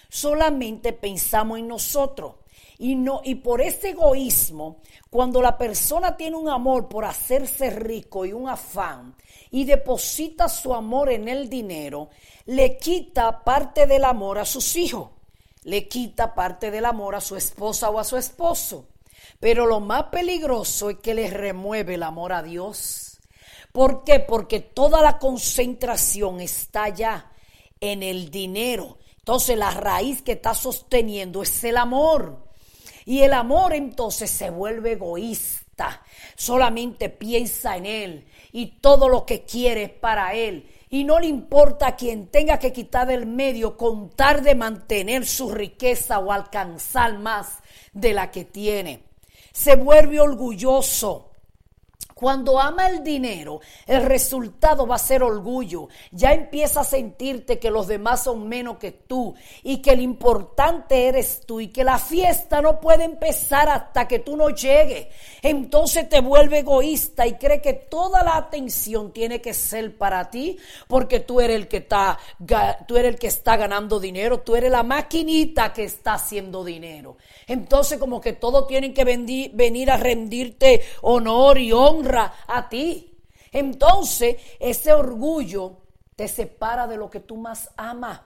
solamente 0.08 0.92
pensamos 0.92 1.58
en 1.58 1.68
nosotros. 1.68 2.36
Y, 2.78 2.96
no, 2.96 3.20
y 3.22 3.36
por 3.36 3.60
ese 3.60 3.90
egoísmo, 3.90 4.80
cuando 5.10 5.40
la 5.40 5.56
persona 5.56 6.16
tiene 6.16 6.36
un 6.36 6.48
amor 6.48 6.88
por 6.88 7.04
hacerse 7.04 7.70
rico 7.70 8.24
y 8.24 8.32
un 8.32 8.48
afán 8.48 9.14
y 9.50 9.64
deposita 9.64 10.48
su 10.48 10.74
amor 10.74 11.10
en 11.10 11.28
el 11.28 11.48
dinero, 11.48 12.10
le 12.46 12.76
quita 12.76 13.44
parte 13.44 13.86
del 13.86 14.04
amor 14.04 14.38
a 14.38 14.44
sus 14.44 14.74
hijos, 14.76 15.10
le 15.62 15.88
quita 15.88 16.34
parte 16.34 16.70
del 16.70 16.84
amor 16.84 17.14
a 17.14 17.20
su 17.20 17.36
esposa 17.36 17.90
o 17.90 17.98
a 17.98 18.04
su 18.04 18.16
esposo. 18.16 18.88
Pero 19.38 19.66
lo 19.66 19.80
más 19.80 20.04
peligroso 20.04 20.90
es 20.90 20.98
que 20.98 21.14
le 21.14 21.30
remueve 21.30 21.94
el 21.94 22.02
amor 22.02 22.32
a 22.32 22.42
Dios. 22.42 23.20
¿Por 23.72 24.04
qué? 24.04 24.20
Porque 24.20 24.60
toda 24.60 25.02
la 25.02 25.18
concentración 25.18 26.40
está 26.40 26.88
ya 26.88 27.32
en 27.80 28.02
el 28.02 28.30
dinero. 28.30 28.98
Entonces 29.18 29.56
la 29.56 29.70
raíz 29.70 30.22
que 30.22 30.32
está 30.32 30.54
sosteniendo 30.54 31.42
es 31.42 31.64
el 31.64 31.76
amor. 31.76 32.43
Y 33.04 33.20
el 33.20 33.32
amor 33.32 33.74
entonces 33.74 34.30
se 34.30 34.50
vuelve 34.50 34.92
egoísta. 34.92 36.02
Solamente 36.36 37.08
piensa 37.08 37.76
en 37.76 37.86
él 37.86 38.26
y 38.52 38.78
todo 38.80 39.08
lo 39.08 39.26
que 39.26 39.42
quiere 39.42 39.84
es 39.84 39.90
para 39.90 40.34
él. 40.34 40.70
Y 40.90 41.04
no 41.04 41.18
le 41.18 41.26
importa 41.26 41.88
a 41.88 41.96
quien 41.96 42.28
tenga 42.28 42.58
que 42.58 42.72
quitar 42.72 43.06
del 43.06 43.26
medio 43.26 43.76
contar 43.76 44.42
de 44.42 44.54
mantener 44.54 45.26
su 45.26 45.50
riqueza 45.50 46.18
o 46.20 46.30
alcanzar 46.30 47.18
más 47.18 47.58
de 47.92 48.12
la 48.12 48.30
que 48.30 48.44
tiene 48.44 49.14
se 49.54 49.76
vuelve 49.76 50.20
orgulloso. 50.20 51.30
Cuando 52.14 52.60
ama 52.60 52.86
el 52.86 53.02
dinero, 53.02 53.60
el 53.86 54.04
resultado 54.04 54.86
va 54.86 54.94
a 54.94 54.98
ser 54.98 55.24
orgullo. 55.24 55.88
Ya 56.12 56.32
empieza 56.32 56.82
a 56.82 56.84
sentirte 56.84 57.58
que 57.58 57.72
los 57.72 57.88
demás 57.88 58.22
son 58.22 58.48
menos 58.48 58.78
que 58.78 58.92
tú 58.92 59.34
y 59.64 59.78
que 59.78 59.96
lo 59.96 60.02
importante 60.02 61.08
eres 61.08 61.40
tú 61.44 61.60
y 61.60 61.68
que 61.68 61.82
la 61.82 61.98
fiesta 61.98 62.62
no 62.62 62.80
puede 62.80 63.02
empezar 63.02 63.68
hasta 63.68 64.06
que 64.06 64.20
tú 64.20 64.36
no 64.36 64.50
llegues. 64.50 65.08
Entonces 65.42 66.08
te 66.08 66.20
vuelve 66.20 66.60
egoísta 66.60 67.26
y 67.26 67.34
cree 67.34 67.60
que 67.60 67.72
toda 67.72 68.22
la 68.22 68.36
atención 68.36 69.12
tiene 69.12 69.40
que 69.40 69.52
ser 69.52 69.98
para 69.98 70.30
ti 70.30 70.56
porque 70.86 71.18
tú 71.18 71.40
eres 71.40 71.56
el 71.56 71.66
que 71.66 71.78
está, 71.78 72.16
tú 72.86 72.96
eres 72.96 73.14
el 73.14 73.18
que 73.18 73.26
está 73.26 73.56
ganando 73.56 73.98
dinero, 73.98 74.38
tú 74.40 74.54
eres 74.54 74.70
la 74.70 74.84
maquinita 74.84 75.72
que 75.72 75.82
está 75.82 76.14
haciendo 76.14 76.62
dinero. 76.62 77.16
Entonces 77.48 77.98
como 77.98 78.20
que 78.20 78.34
todos 78.34 78.68
tienen 78.68 78.94
que 78.94 79.04
venir 79.04 79.90
a 79.90 79.96
rendirte 79.96 80.82
honor 81.02 81.58
y 81.58 81.72
honra 81.72 82.03
a 82.08 82.68
ti. 82.68 83.18
Entonces, 83.52 84.36
ese 84.58 84.92
orgullo 84.92 85.78
te 86.16 86.28
separa 86.28 86.86
de 86.86 86.96
lo 86.96 87.10
que 87.10 87.20
tú 87.20 87.36
más 87.36 87.70
amas. 87.76 88.20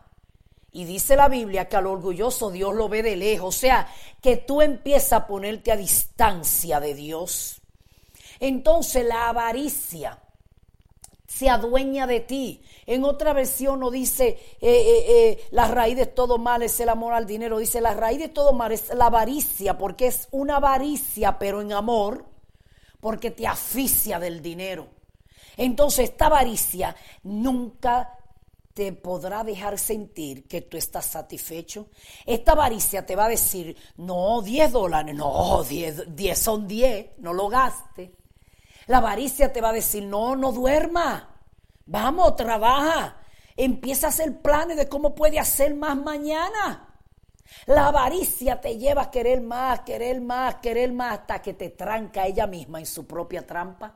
Y 0.70 0.84
dice 0.84 1.16
la 1.16 1.28
Biblia 1.28 1.68
que 1.68 1.76
al 1.76 1.86
orgulloso 1.86 2.50
Dios 2.50 2.74
lo 2.74 2.88
ve 2.88 3.02
de 3.02 3.16
lejos. 3.16 3.56
O 3.56 3.58
sea, 3.58 3.88
que 4.20 4.36
tú 4.36 4.60
empiezas 4.60 5.12
a 5.12 5.26
ponerte 5.26 5.72
a 5.72 5.76
distancia 5.76 6.80
de 6.80 6.94
Dios. 6.94 7.62
Entonces 8.40 9.04
la 9.04 9.28
avaricia 9.28 10.18
se 11.26 11.48
adueña 11.48 12.06
de 12.06 12.20
ti. 12.20 12.62
En 12.86 13.04
otra 13.04 13.32
versión 13.32 13.80
no 13.80 13.90
dice 13.90 14.28
eh, 14.28 14.38
eh, 14.60 15.04
eh, 15.08 15.48
la 15.50 15.68
raíz 15.68 15.96
de 15.96 16.06
todo 16.06 16.38
mal 16.38 16.62
es 16.62 16.78
el 16.80 16.88
amor 16.90 17.14
al 17.14 17.26
dinero. 17.26 17.58
Dice 17.58 17.80
la 17.80 17.94
raíz 17.94 18.18
de 18.18 18.28
todo 18.28 18.52
mal 18.52 18.72
es 18.72 18.94
la 18.94 19.06
avaricia, 19.06 19.78
porque 19.78 20.06
es 20.06 20.28
una 20.30 20.56
avaricia, 20.56 21.38
pero 21.38 21.60
en 21.60 21.72
amor 21.72 22.24
porque 23.00 23.30
te 23.30 23.46
asfixia 23.46 24.18
del 24.18 24.42
dinero. 24.42 24.88
Entonces 25.56 26.10
esta 26.10 26.26
avaricia 26.26 26.94
nunca 27.24 28.18
te 28.78 28.92
podrá 28.92 29.42
dejar 29.42 29.76
sentir 29.76 30.46
que 30.46 30.60
tú 30.60 30.76
estás 30.76 31.04
satisfecho. 31.04 31.88
Esta 32.24 32.52
avaricia 32.52 33.04
te 33.04 33.16
va 33.16 33.24
a 33.24 33.28
decir, 33.28 33.76
no, 33.96 34.40
10 34.40 34.70
dólares, 34.70 35.16
no, 35.16 35.64
10, 35.64 36.14
10 36.14 36.38
son 36.38 36.68
10, 36.68 37.18
no 37.18 37.32
lo 37.32 37.48
gaste. 37.48 38.14
La 38.86 38.98
avaricia 38.98 39.52
te 39.52 39.60
va 39.60 39.70
a 39.70 39.72
decir, 39.72 40.04
no, 40.04 40.36
no 40.36 40.52
duerma, 40.52 41.42
vamos, 41.86 42.36
trabaja, 42.36 43.20
empieza 43.56 44.06
a 44.06 44.10
hacer 44.10 44.40
planes 44.40 44.76
de 44.76 44.88
cómo 44.88 45.14
puede 45.14 45.40
hacer 45.40 45.74
más 45.74 45.96
mañana. 45.96 46.87
La 47.66 47.88
avaricia 47.88 48.60
te 48.60 48.76
lleva 48.76 49.02
a 49.02 49.10
querer 49.10 49.40
más, 49.40 49.80
querer 49.80 50.20
más, 50.20 50.56
querer 50.56 50.92
más 50.92 51.20
hasta 51.20 51.42
que 51.42 51.54
te 51.54 51.70
tranca 51.70 52.26
ella 52.26 52.46
misma 52.46 52.78
en 52.78 52.86
su 52.86 53.06
propia 53.06 53.46
trampa. 53.46 53.94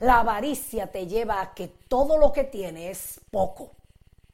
La 0.00 0.20
avaricia 0.20 0.86
te 0.90 1.06
lleva 1.06 1.40
a 1.40 1.54
que 1.54 1.68
todo 1.68 2.16
lo 2.16 2.32
que 2.32 2.44
tiene 2.44 2.90
es 2.90 3.20
poco, 3.30 3.72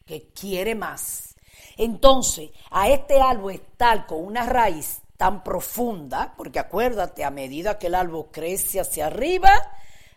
que 0.04 0.28
quiere 0.28 0.74
más. 0.74 1.34
Entonces, 1.76 2.50
a 2.70 2.88
este 2.88 3.20
árbol 3.20 3.54
estar 3.54 4.06
con 4.06 4.24
una 4.24 4.46
raíz 4.46 5.00
tan 5.16 5.42
profunda, 5.42 6.34
porque 6.36 6.58
acuérdate, 6.58 7.24
a 7.24 7.30
medida 7.30 7.78
que 7.78 7.88
el 7.88 7.94
árbol 7.94 8.28
crece 8.30 8.80
hacia 8.80 9.06
arriba, 9.06 9.50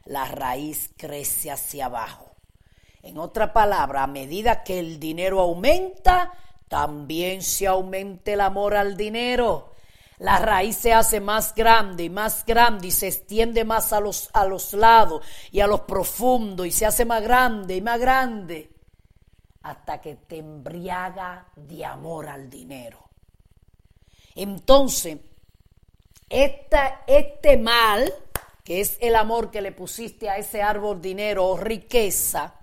la 0.06 0.26
raíz 0.26 0.92
crece 0.98 1.52
hacia 1.52 1.86
abajo. 1.86 2.30
En 3.02 3.18
otra 3.18 3.54
palabra, 3.54 4.04
a 4.04 4.08
medida 4.08 4.64
que 4.64 4.80
el 4.80 5.00
dinero 5.00 5.40
aumenta, 5.40 6.34
también 6.70 7.42
se 7.42 7.68
aumenta 7.68 8.32
el 8.32 8.42
amor 8.42 8.76
al 8.76 8.96
dinero. 8.96 9.74
La 10.20 10.38
raíz 10.38 10.78
se 10.78 10.94
hace 10.94 11.20
más 11.20 11.56
grande 11.56 12.04
y 12.04 12.10
más 12.10 12.46
grande 12.46 12.88
y 12.88 12.92
se 12.92 13.08
extiende 13.08 13.66
más 13.66 13.92
a 13.92 14.00
los, 14.00 14.30
a 14.34 14.46
los 14.46 14.74
lados 14.74 15.26
y 15.52 15.62
a 15.62 15.68
los 15.68 15.82
profundos 15.82 16.68
y 16.68 16.72
se 16.72 16.86
hace 16.86 17.06
más 17.06 17.24
grande 17.24 17.76
y 17.76 17.82
más 17.82 18.00
grande 18.00 18.70
hasta 19.62 20.00
que 20.00 20.16
te 20.16 20.38
embriaga 20.38 21.48
de 21.56 21.84
amor 21.86 22.28
al 22.28 22.50
dinero. 22.50 23.10
Entonces, 24.36 25.18
este 26.30 27.58
mal, 27.58 28.14
que 28.64 28.82
es 28.82 28.98
el 29.02 29.16
amor 29.16 29.52
que 29.52 29.62
le 29.62 29.72
pusiste 29.72 30.30
a 30.30 30.38
ese 30.38 30.62
árbol 30.62 31.02
dinero 31.02 31.48
o 31.48 31.58
riqueza, 31.58 32.56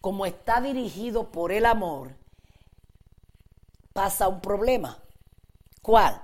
como 0.00 0.24
está 0.24 0.60
dirigido 0.60 1.30
por 1.30 1.52
el 1.52 1.66
amor, 1.66 2.14
pasa 3.96 4.28
un 4.28 4.42
problema. 4.42 5.02
¿Cuál? 5.80 6.20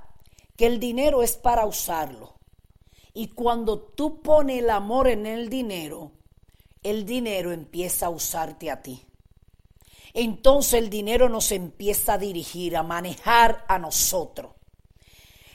Que 0.56 0.66
el 0.66 0.78
dinero 0.78 1.22
es 1.22 1.38
para 1.38 1.64
usarlo. 1.64 2.34
Y 3.14 3.28
cuando 3.28 3.80
tú 3.80 4.20
pones 4.20 4.58
el 4.58 4.68
amor 4.68 5.08
en 5.08 5.24
el 5.24 5.48
dinero, 5.48 6.12
el 6.82 7.06
dinero 7.06 7.50
empieza 7.50 8.06
a 8.06 8.10
usarte 8.10 8.70
a 8.70 8.82
ti. 8.82 9.06
Entonces 10.12 10.74
el 10.74 10.90
dinero 10.90 11.30
nos 11.30 11.50
empieza 11.50 12.14
a 12.14 12.18
dirigir, 12.18 12.76
a 12.76 12.82
manejar 12.82 13.64
a 13.66 13.78
nosotros. 13.78 14.52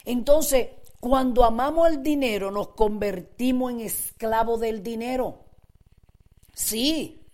Entonces, 0.04 0.70
cuando 0.98 1.44
amamos 1.44 1.88
el 1.88 2.02
dinero, 2.02 2.50
nos 2.50 2.70
convertimos 2.70 3.70
en 3.70 3.80
esclavos 3.80 4.58
del 4.58 4.82
dinero. 4.82 5.44
Sí, 6.52 7.28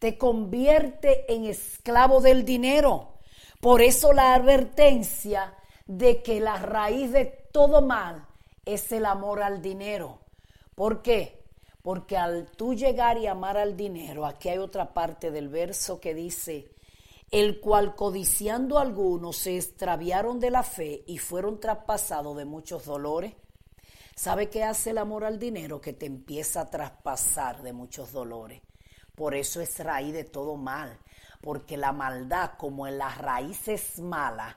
te 0.00 0.18
convierte 0.18 1.32
en 1.32 1.44
esclavo 1.44 2.20
del 2.20 2.44
dinero. 2.44 3.09
Por 3.60 3.82
eso 3.82 4.14
la 4.14 4.34
advertencia 4.34 5.54
de 5.86 6.22
que 6.22 6.40
la 6.40 6.56
raíz 6.56 7.12
de 7.12 7.26
todo 7.26 7.82
mal 7.82 8.26
es 8.64 8.90
el 8.90 9.04
amor 9.04 9.42
al 9.42 9.60
dinero. 9.60 10.20
¿Por 10.74 11.02
qué? 11.02 11.44
Porque 11.82 12.16
al 12.16 12.50
tú 12.52 12.74
llegar 12.74 13.18
y 13.18 13.26
amar 13.26 13.58
al 13.58 13.76
dinero, 13.76 14.24
aquí 14.24 14.48
hay 14.48 14.58
otra 14.58 14.94
parte 14.94 15.30
del 15.30 15.48
verso 15.48 16.00
que 16.00 16.14
dice, 16.14 16.70
el 17.30 17.60
cual 17.60 17.94
codiciando 17.94 18.78
algunos 18.78 19.36
se 19.36 19.56
extraviaron 19.56 20.40
de 20.40 20.50
la 20.50 20.62
fe 20.62 21.04
y 21.06 21.18
fueron 21.18 21.60
traspasados 21.60 22.36
de 22.38 22.46
muchos 22.46 22.86
dolores. 22.86 23.34
¿Sabe 24.14 24.48
qué 24.48 24.64
hace 24.64 24.90
el 24.90 24.98
amor 24.98 25.24
al 25.24 25.38
dinero? 25.38 25.82
Que 25.82 25.92
te 25.92 26.06
empieza 26.06 26.62
a 26.62 26.70
traspasar 26.70 27.62
de 27.62 27.74
muchos 27.74 28.12
dolores. 28.12 28.62
Por 29.14 29.34
eso 29.34 29.60
es 29.60 29.78
raíz 29.80 30.14
de 30.14 30.24
todo 30.24 30.56
mal 30.56 30.98
porque 31.40 31.76
la 31.76 31.92
maldad, 31.92 32.52
como 32.58 32.86
en 32.86 32.98
la 32.98 33.14
raíz 33.14 33.68
es 33.68 33.98
mala, 33.98 34.56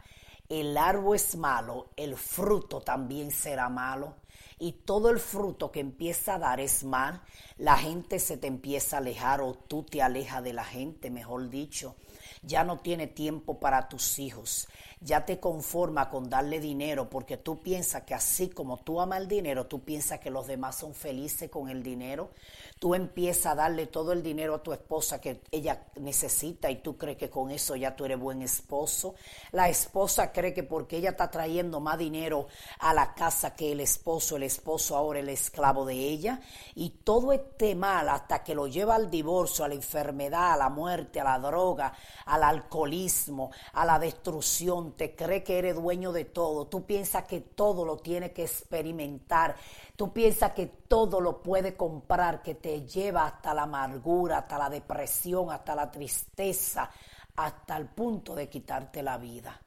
el 0.50 0.78
árbol 0.78 1.16
es 1.16 1.36
malo, 1.36 1.90
el 1.96 2.16
fruto 2.18 2.82
también 2.82 3.32
será 3.32 3.70
malo. 3.70 4.16
y 4.60 4.72
todo 4.72 5.10
el 5.10 5.20
fruto 5.20 5.72
que 5.72 5.82
empieza 5.82 6.36
a 6.36 6.40
dar 6.40 6.60
es 6.62 6.84
mal, 6.84 7.22
la 7.58 7.76
gente 7.76 8.20
se 8.20 8.38
te 8.38 8.48
empieza 8.48 8.96
a 8.96 9.00
alejar 9.00 9.42
o 9.42 9.56
tú 9.56 9.84
te 9.84 10.02
alejas 10.02 10.44
de 10.44 10.54
la 10.54 10.64
gente, 10.64 11.10
mejor 11.10 11.50
dicho. 11.50 11.96
Ya 12.44 12.64
no 12.64 12.80
tiene 12.80 13.08
tiempo 13.08 13.60
para 13.60 13.88
tus 13.90 14.20
hijos 14.20 14.68
ya 15.04 15.26
te 15.26 15.40
conforma 15.40 16.10
con 16.10 16.30
darle 16.30 16.60
dinero 16.60 17.10
porque 17.10 17.38
tú 17.38 17.62
piensas 17.62 18.04
que 18.04 18.14
así 18.14 18.50
como 18.50 18.78
tú 18.78 19.02
amas 19.02 19.20
el 19.20 19.28
dinero, 19.28 19.66
tú 19.66 19.82
piensas 19.82 20.20
que 20.20 20.30
los 20.30 20.48
demás 20.48 20.78
son 20.78 20.94
felices 20.94 21.50
con 21.50 21.70
el 21.70 21.84
dinero. 21.84 22.32
Tú 22.80 22.96
empiezas 22.96 23.54
a 23.54 23.56
darle 23.56 23.88
todo 23.88 24.14
el 24.14 24.24
dinero 24.24 24.56
a 24.56 24.64
tu 24.64 24.74
esposa 24.74 25.20
que 25.20 25.42
ella 25.52 25.86
necesita 25.96 26.72
y 26.72 26.78
tú 26.78 26.98
crees 26.98 27.18
que 27.18 27.30
con 27.30 27.52
eso 27.52 27.76
ya 27.76 27.96
tú 27.96 28.06
eres 28.06 28.20
buen 28.20 28.42
esposo. 28.42 29.16
La 29.52 29.70
esposa 29.70 30.32
cree 30.32 30.54
que 30.54 30.64
porque 30.64 30.98
ella 30.98 31.12
está 31.12 31.30
trayendo 31.30 31.80
más 31.80 31.98
dinero 31.98 32.48
a 32.80 32.94
la 32.94 33.14
casa 33.14 33.56
que 33.56 33.74
el 33.74 33.82
esposo, 33.82 34.38
el 34.38 34.44
esposo 34.44 34.96
ahora 34.96 35.20
el 35.20 35.30
esclavo 35.30 35.86
de 35.86 35.96
ella. 35.96 36.40
Y 36.76 36.90
todo 37.04 37.34
este 37.34 37.76
mal 37.76 38.08
hasta 38.08 38.44
que 38.44 38.56
lo 38.56 38.68
lleva 38.68 38.96
al 38.96 39.10
divorcio, 39.10 39.66
a 39.66 39.68
la 39.68 39.76
enfermedad, 39.76 40.54
a 40.54 40.58
la 40.58 40.70
muerte, 40.70 41.20
a 41.20 41.26
la 41.26 41.40
droga, 41.40 41.94
al 42.34 42.44
alcoholismo, 42.44 43.52
a 43.74 43.86
la 43.86 44.00
destrucción 44.00 44.94
te 44.94 45.16
cree 45.16 45.44
que 45.44 45.60
eres 45.60 45.76
dueño 45.76 46.12
de 46.12 46.26
todo, 46.26 46.68
tú 46.68 46.86
piensas 46.86 47.26
que 47.26 47.42
todo 47.42 47.86
lo 47.86 47.98
tiene 47.98 48.32
que 48.32 48.44
experimentar, 48.44 49.56
tú 49.96 50.12
piensas 50.12 50.54
que 50.54 50.66
todo 50.66 51.22
lo 51.22 51.44
puede 51.44 51.78
comprar, 51.78 52.42
que 52.42 52.56
te 52.56 52.88
lleva 52.88 53.28
hasta 53.28 53.54
la 53.54 53.64
amargura, 53.64 54.40
hasta 54.40 54.58
la 54.58 54.70
depresión, 54.70 55.52
hasta 55.52 55.76
la 55.76 55.92
tristeza, 55.92 56.90
hasta 57.36 57.78
el 57.78 57.88
punto 57.88 58.34
de 58.34 58.50
quitarte 58.50 59.04
la 59.04 59.18
vida. 59.18 59.62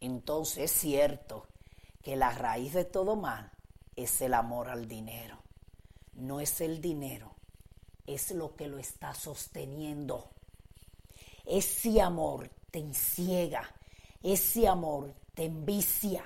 Entonces 0.00 0.64
es 0.64 0.72
cierto 0.72 1.46
que 2.02 2.16
la 2.16 2.30
raíz 2.30 2.72
de 2.74 2.84
todo 2.84 3.14
mal 3.14 3.52
es 3.94 4.20
el 4.20 4.34
amor 4.34 4.70
al 4.70 4.88
dinero. 4.88 5.38
No 6.14 6.40
es 6.40 6.60
el 6.60 6.80
dinero, 6.80 7.36
es 8.06 8.32
lo 8.32 8.56
que 8.56 8.66
lo 8.66 8.78
está 8.78 9.14
sosteniendo. 9.14 10.30
Ese 11.48 12.02
amor 12.02 12.50
te 12.70 12.78
enciega, 12.78 13.62
ese 14.22 14.68
amor 14.68 15.14
te 15.32 15.46
envicia, 15.46 16.22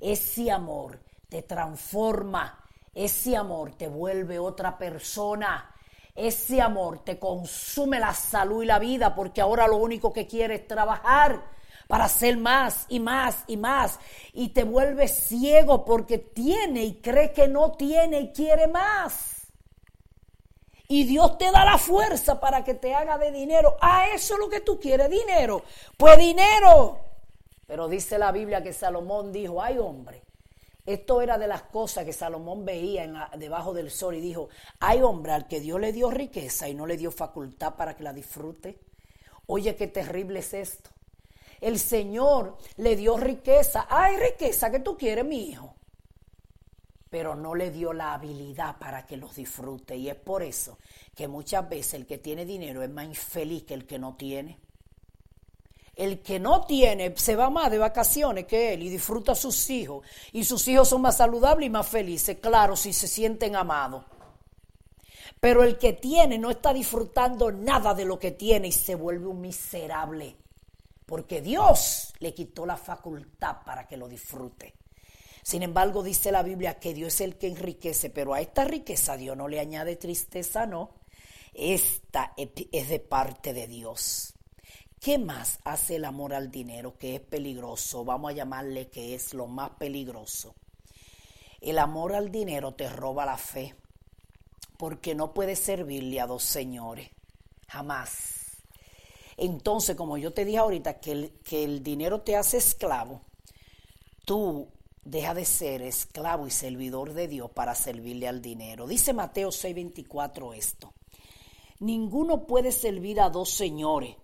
ese 0.00 0.50
amor 0.50 0.98
te 1.28 1.42
transforma, 1.42 2.64
ese 2.94 3.36
amor 3.36 3.72
te 3.72 3.88
vuelve 3.88 4.38
otra 4.38 4.78
persona. 4.78 5.68
Ese 6.14 6.60
amor 6.60 7.04
te 7.04 7.18
consume 7.18 7.98
la 7.98 8.12
salud 8.12 8.62
y 8.62 8.66
la 8.66 8.78
vida 8.78 9.14
porque 9.14 9.40
ahora 9.40 9.66
lo 9.66 9.76
único 9.76 10.12
que 10.12 10.26
quieres 10.26 10.60
es 10.60 10.68
trabajar 10.68 11.42
para 11.88 12.04
hacer 12.04 12.36
más 12.36 12.84
y 12.88 13.00
más 13.00 13.44
y 13.46 13.56
más. 13.56 13.98
Y 14.34 14.50
te 14.50 14.64
vuelve 14.64 15.08
ciego 15.08 15.84
porque 15.84 16.18
tiene 16.18 16.84
y 16.84 17.00
cree 17.00 17.32
que 17.32 17.48
no 17.48 17.72
tiene 17.72 18.20
y 18.20 18.32
quiere 18.32 18.68
más. 18.68 19.41
Y 20.92 21.04
Dios 21.04 21.38
te 21.38 21.50
da 21.50 21.64
la 21.64 21.78
fuerza 21.78 22.38
para 22.38 22.62
que 22.64 22.74
te 22.74 22.94
haga 22.94 23.16
de 23.16 23.32
dinero. 23.32 23.78
Ah, 23.80 24.08
eso 24.14 24.34
es 24.34 24.40
lo 24.40 24.50
que 24.50 24.60
tú 24.60 24.78
quieres, 24.78 25.08
dinero. 25.08 25.62
Pues 25.96 26.18
dinero. 26.18 26.98
Pero 27.66 27.88
dice 27.88 28.18
la 28.18 28.30
Biblia 28.30 28.62
que 28.62 28.74
Salomón 28.74 29.32
dijo, 29.32 29.62
ay 29.62 29.78
hombre, 29.78 30.22
esto 30.84 31.22
era 31.22 31.38
de 31.38 31.48
las 31.48 31.62
cosas 31.62 32.04
que 32.04 32.12
Salomón 32.12 32.66
veía 32.66 33.30
debajo 33.38 33.72
del 33.72 33.90
sol 33.90 34.16
y 34.16 34.20
dijo, 34.20 34.50
hay 34.80 35.00
hombre 35.00 35.32
al 35.32 35.48
que 35.48 35.60
Dios 35.60 35.80
le 35.80 35.94
dio 35.94 36.10
riqueza 36.10 36.68
y 36.68 36.74
no 36.74 36.84
le 36.84 36.98
dio 36.98 37.10
facultad 37.10 37.74
para 37.74 37.96
que 37.96 38.02
la 38.02 38.12
disfrute. 38.12 38.78
Oye, 39.46 39.74
qué 39.76 39.86
terrible 39.86 40.40
es 40.40 40.52
esto. 40.52 40.90
El 41.62 41.78
Señor 41.78 42.58
le 42.76 42.96
dio 42.96 43.16
riqueza. 43.16 43.86
Hay 43.88 44.18
riqueza 44.18 44.70
que 44.70 44.80
tú 44.80 44.98
quieres, 44.98 45.24
mi 45.24 45.48
hijo. 45.48 45.74
Pero 47.12 47.34
no 47.34 47.54
le 47.54 47.70
dio 47.70 47.92
la 47.92 48.14
habilidad 48.14 48.78
para 48.78 49.04
que 49.04 49.18
los 49.18 49.36
disfrute. 49.36 49.94
Y 49.94 50.08
es 50.08 50.16
por 50.16 50.42
eso 50.42 50.78
que 51.14 51.28
muchas 51.28 51.68
veces 51.68 51.92
el 51.92 52.06
que 52.06 52.16
tiene 52.16 52.46
dinero 52.46 52.82
es 52.82 52.88
más 52.88 53.04
infeliz 53.04 53.64
que 53.64 53.74
el 53.74 53.86
que 53.86 53.98
no 53.98 54.16
tiene. 54.16 54.58
El 55.94 56.22
que 56.22 56.40
no 56.40 56.64
tiene 56.64 57.14
se 57.18 57.36
va 57.36 57.50
más 57.50 57.70
de 57.70 57.76
vacaciones 57.76 58.46
que 58.46 58.72
él 58.72 58.84
y 58.84 58.88
disfruta 58.88 59.32
a 59.32 59.34
sus 59.34 59.68
hijos. 59.68 60.06
Y 60.32 60.44
sus 60.44 60.66
hijos 60.68 60.88
son 60.88 61.02
más 61.02 61.18
saludables 61.18 61.66
y 61.66 61.70
más 61.70 61.86
felices, 61.86 62.38
claro, 62.40 62.76
si 62.76 62.94
se 62.94 63.06
sienten 63.06 63.56
amados. 63.56 64.04
Pero 65.38 65.64
el 65.64 65.76
que 65.76 65.92
tiene 65.92 66.38
no 66.38 66.50
está 66.50 66.72
disfrutando 66.72 67.52
nada 67.52 67.92
de 67.92 68.06
lo 68.06 68.18
que 68.18 68.30
tiene 68.30 68.68
y 68.68 68.72
se 68.72 68.94
vuelve 68.94 69.26
un 69.26 69.42
miserable. 69.42 70.34
Porque 71.04 71.42
Dios 71.42 72.14
le 72.20 72.32
quitó 72.32 72.64
la 72.64 72.78
facultad 72.78 73.58
para 73.66 73.86
que 73.86 73.98
lo 73.98 74.08
disfrute. 74.08 74.76
Sin 75.42 75.62
embargo, 75.62 76.02
dice 76.02 76.30
la 76.30 76.42
Biblia 76.42 76.78
que 76.78 76.94
Dios 76.94 77.14
es 77.14 77.20
el 77.22 77.36
que 77.36 77.48
enriquece, 77.48 78.10
pero 78.10 78.34
a 78.34 78.40
esta 78.40 78.64
riqueza 78.64 79.16
Dios 79.16 79.36
no 79.36 79.48
le 79.48 79.58
añade 79.60 79.96
tristeza, 79.96 80.66
no. 80.66 80.90
Esta 81.52 82.32
es 82.36 82.88
de 82.88 83.00
parte 83.00 83.52
de 83.52 83.66
Dios. 83.66 84.34
¿Qué 85.00 85.18
más 85.18 85.58
hace 85.64 85.96
el 85.96 86.04
amor 86.04 86.32
al 86.32 86.50
dinero 86.50 86.96
que 86.96 87.16
es 87.16 87.20
peligroso? 87.20 88.04
Vamos 88.04 88.30
a 88.30 88.34
llamarle 88.34 88.88
que 88.88 89.16
es 89.16 89.34
lo 89.34 89.48
más 89.48 89.70
peligroso. 89.70 90.54
El 91.60 91.78
amor 91.78 92.14
al 92.14 92.30
dinero 92.30 92.74
te 92.74 92.88
roba 92.88 93.26
la 93.26 93.36
fe, 93.36 93.74
porque 94.76 95.16
no 95.16 95.34
puedes 95.34 95.58
servirle 95.58 96.20
a 96.20 96.26
dos 96.26 96.44
señores, 96.44 97.10
jamás. 97.66 98.62
Entonces, 99.36 99.96
como 99.96 100.18
yo 100.18 100.32
te 100.32 100.44
dije 100.44 100.58
ahorita, 100.58 101.00
que 101.00 101.12
el, 101.12 101.32
que 101.44 101.64
el 101.64 101.82
dinero 101.82 102.20
te 102.20 102.36
hace 102.36 102.58
esclavo, 102.58 103.22
tú 104.24 104.68
deja 105.04 105.34
de 105.34 105.44
ser 105.44 105.82
esclavo 105.82 106.46
y 106.46 106.50
servidor 106.50 107.12
de 107.12 107.28
Dios 107.28 107.50
para 107.50 107.74
servirle 107.74 108.28
al 108.28 108.40
dinero. 108.40 108.86
Dice 108.86 109.12
Mateo 109.12 109.50
6:24 109.50 110.54
esto. 110.54 110.92
Ninguno 111.80 112.46
puede 112.46 112.72
servir 112.72 113.20
a 113.20 113.30
dos 113.30 113.50
señores 113.50 114.16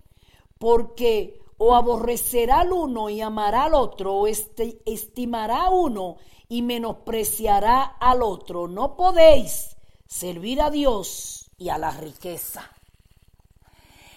porque 0.59 1.41
o 1.59 1.75
aborrecerá 1.75 2.61
al 2.61 2.73
uno 2.73 3.11
y 3.11 3.21
amará 3.21 3.65
al 3.65 3.75
otro, 3.75 4.15
o 4.15 4.27
este, 4.29 4.81
estimará 4.87 5.65
a 5.65 5.71
uno 5.71 6.17
y 6.49 6.63
menospreciará 6.63 7.83
al 7.83 8.23
otro. 8.23 8.69
No 8.69 8.97
podéis 8.97 9.77
servir 10.07 10.63
a 10.63 10.71
Dios 10.71 11.51
y 11.59 11.69
a 11.69 11.79
la 11.79 11.91
riqueza. 11.91 12.71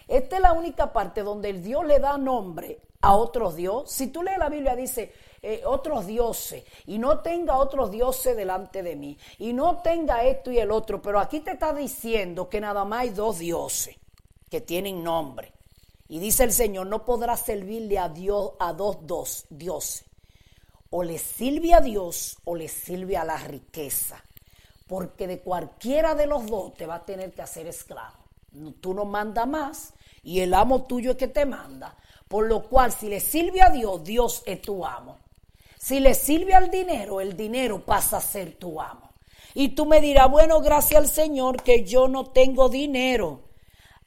Esta 0.08 0.36
es 0.36 0.42
la 0.42 0.54
única 0.54 0.94
parte 0.94 1.24
donde 1.24 1.50
el 1.50 1.64
Dios 1.64 1.86
le 1.86 2.00
da 2.00 2.18
nombre 2.18 2.82
a 3.02 3.16
otros 3.16 3.56
dios. 3.56 3.90
Si 3.90 4.08
tú 4.08 4.22
lees 4.22 4.38
la 4.38 4.50
Biblia 4.50 4.76
dice 4.76 5.14
eh, 5.44 5.64
otros 5.66 6.06
dioses 6.06 6.64
y 6.86 7.00
no 7.00 7.20
tenga 7.20 7.58
otros 7.58 7.90
dioses 7.90 8.38
delante 8.38 8.84
de 8.84 8.96
mí 8.96 9.18
y 9.40 9.54
no 9.54 9.82
tenga 9.82 10.24
esto 10.24 10.52
y 10.52 10.60
el 10.60 10.70
otro, 10.70 11.02
pero 11.02 11.20
aquí 11.20 11.40
te 11.40 11.52
está 11.52 11.74
diciendo 11.74 12.48
que 12.48 12.62
nada 12.62 12.86
más 12.86 13.02
hay 13.02 13.10
dos 13.10 13.40
dioses 13.40 13.96
que 14.52 14.62
tienen 14.62 15.04
nombre. 15.04 15.54
Y 16.08 16.20
dice 16.20 16.44
el 16.44 16.52
Señor, 16.52 16.88
no 16.88 17.06
podrá 17.06 17.38
servirle 17.38 17.98
a 17.98 18.10
Dios 18.10 18.52
a 18.60 18.74
dos, 18.74 18.98
dos 19.08 19.46
dioses. 19.50 20.06
O 20.90 21.04
le 21.04 21.18
sirve 21.18 21.74
a 21.74 21.80
Dios 21.80 22.38
o 22.44 22.56
le 22.56 22.68
sirve 22.68 23.16
a 23.16 23.24
la 23.24 23.38
riqueza. 23.38 24.22
Porque 24.88 25.26
de 25.26 25.40
cualquiera 25.40 26.14
de 26.14 26.28
los 26.28 26.46
dos 26.48 26.74
te 26.74 26.86
va 26.86 26.96
a 26.96 27.06
tener 27.06 27.34
que 27.34 27.42
hacer 27.42 27.66
esclavo. 27.66 28.18
Tú 28.82 28.94
no 28.94 29.06
mandas 29.06 29.48
más 29.48 29.94
y 30.22 30.42
el 30.42 30.54
amo 30.54 30.84
tuyo 30.84 31.12
es 31.12 31.18
que 31.18 31.30
te 31.30 31.46
manda. 31.46 31.96
Por 32.28 32.48
lo 32.48 32.64
cual, 32.64 32.92
si 32.92 33.08
le 33.08 33.22
sirve 33.22 33.62
a 33.62 33.70
Dios, 33.70 34.04
Dios 34.04 34.44
es 34.46 34.62
tu 34.62 34.86
amo. 34.86 35.18
Si 35.82 36.00
le 36.00 36.14
sirve 36.14 36.54
al 36.54 36.70
dinero, 36.70 37.22
el 37.22 37.36
dinero 37.36 37.84
pasa 37.84 38.18
a 38.18 38.22
ser 38.22 38.54
tu 38.54 38.80
amo. 38.80 39.16
Y 39.56 39.70
tú 39.70 39.88
me 39.88 40.00
dirás, 40.00 40.30
bueno, 40.30 40.62
gracias 40.62 41.02
al 41.02 41.10
Señor 41.10 41.64
que 41.64 41.84
yo 41.84 42.08
no 42.08 42.30
tengo 42.30 42.70
dinero. 42.70 43.50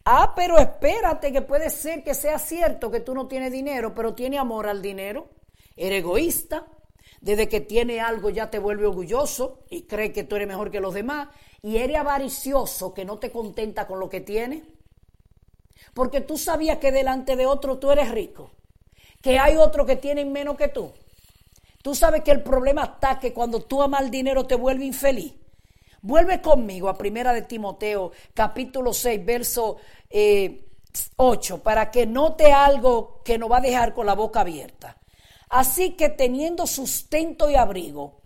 Ah, 0.04 0.34
pero 0.36 0.56
espérate 0.58 1.32
que 1.32 1.42
puede 1.42 1.70
ser 1.70 2.04
que 2.04 2.14
sea 2.14 2.38
cierto 2.38 2.92
que 2.92 3.00
tú 3.00 3.12
no 3.12 3.26
tienes 3.26 3.50
dinero, 3.50 3.92
pero 3.92 4.14
tiene 4.14 4.38
amor 4.38 4.68
al 4.68 4.82
dinero. 4.82 5.30
Eres 5.76 5.98
egoísta. 5.98 6.64
Desde 7.20 7.48
que 7.48 7.60
tiene 7.60 8.00
algo 8.00 8.30
ya 8.30 8.50
te 8.50 8.60
vuelve 8.60 8.86
orgulloso 8.86 9.64
y 9.68 9.82
cree 9.82 10.12
que 10.12 10.22
tú 10.22 10.36
eres 10.36 10.46
mejor 10.46 10.70
que 10.70 10.78
los 10.78 10.94
demás. 10.94 11.28
Y 11.60 11.78
eres 11.78 11.96
avaricioso 11.96 12.94
que 12.94 13.04
no 13.04 13.18
te 13.18 13.32
contenta 13.32 13.88
con 13.88 13.98
lo 13.98 14.08
que 14.08 14.20
tienes. 14.20 14.62
Porque 15.92 16.20
tú 16.20 16.38
sabías 16.38 16.78
que 16.78 16.92
delante 16.92 17.34
de 17.34 17.46
otro 17.46 17.78
tú 17.78 17.90
eres 17.90 18.12
rico. 18.12 18.52
Que 19.20 19.40
hay 19.40 19.56
otro 19.56 19.84
que 19.84 19.96
tienen 19.96 20.30
menos 20.30 20.56
que 20.56 20.68
tú. 20.68 20.92
Tú 21.84 21.94
sabes 21.94 22.22
que 22.22 22.30
el 22.30 22.42
problema 22.42 22.84
está 22.84 23.20
que 23.20 23.34
cuando 23.34 23.60
tú 23.60 23.82
amas 23.82 24.00
el 24.00 24.10
dinero 24.10 24.46
te 24.46 24.54
vuelve 24.54 24.86
infeliz. 24.86 25.34
Vuelve 26.00 26.40
conmigo 26.40 26.88
a 26.88 26.96
Primera 26.96 27.34
de 27.34 27.42
Timoteo, 27.42 28.10
capítulo 28.32 28.94
6, 28.94 29.22
verso 29.22 29.76
8, 31.16 31.54
eh, 31.56 31.60
para 31.62 31.90
que 31.90 32.06
note 32.06 32.50
algo 32.54 33.20
que 33.22 33.36
nos 33.36 33.52
va 33.52 33.58
a 33.58 33.60
dejar 33.60 33.92
con 33.92 34.06
la 34.06 34.14
boca 34.14 34.40
abierta. 34.40 34.96
Así 35.50 35.90
que 35.90 36.08
teniendo 36.08 36.66
sustento 36.66 37.50
y 37.50 37.54
abrigo, 37.54 38.22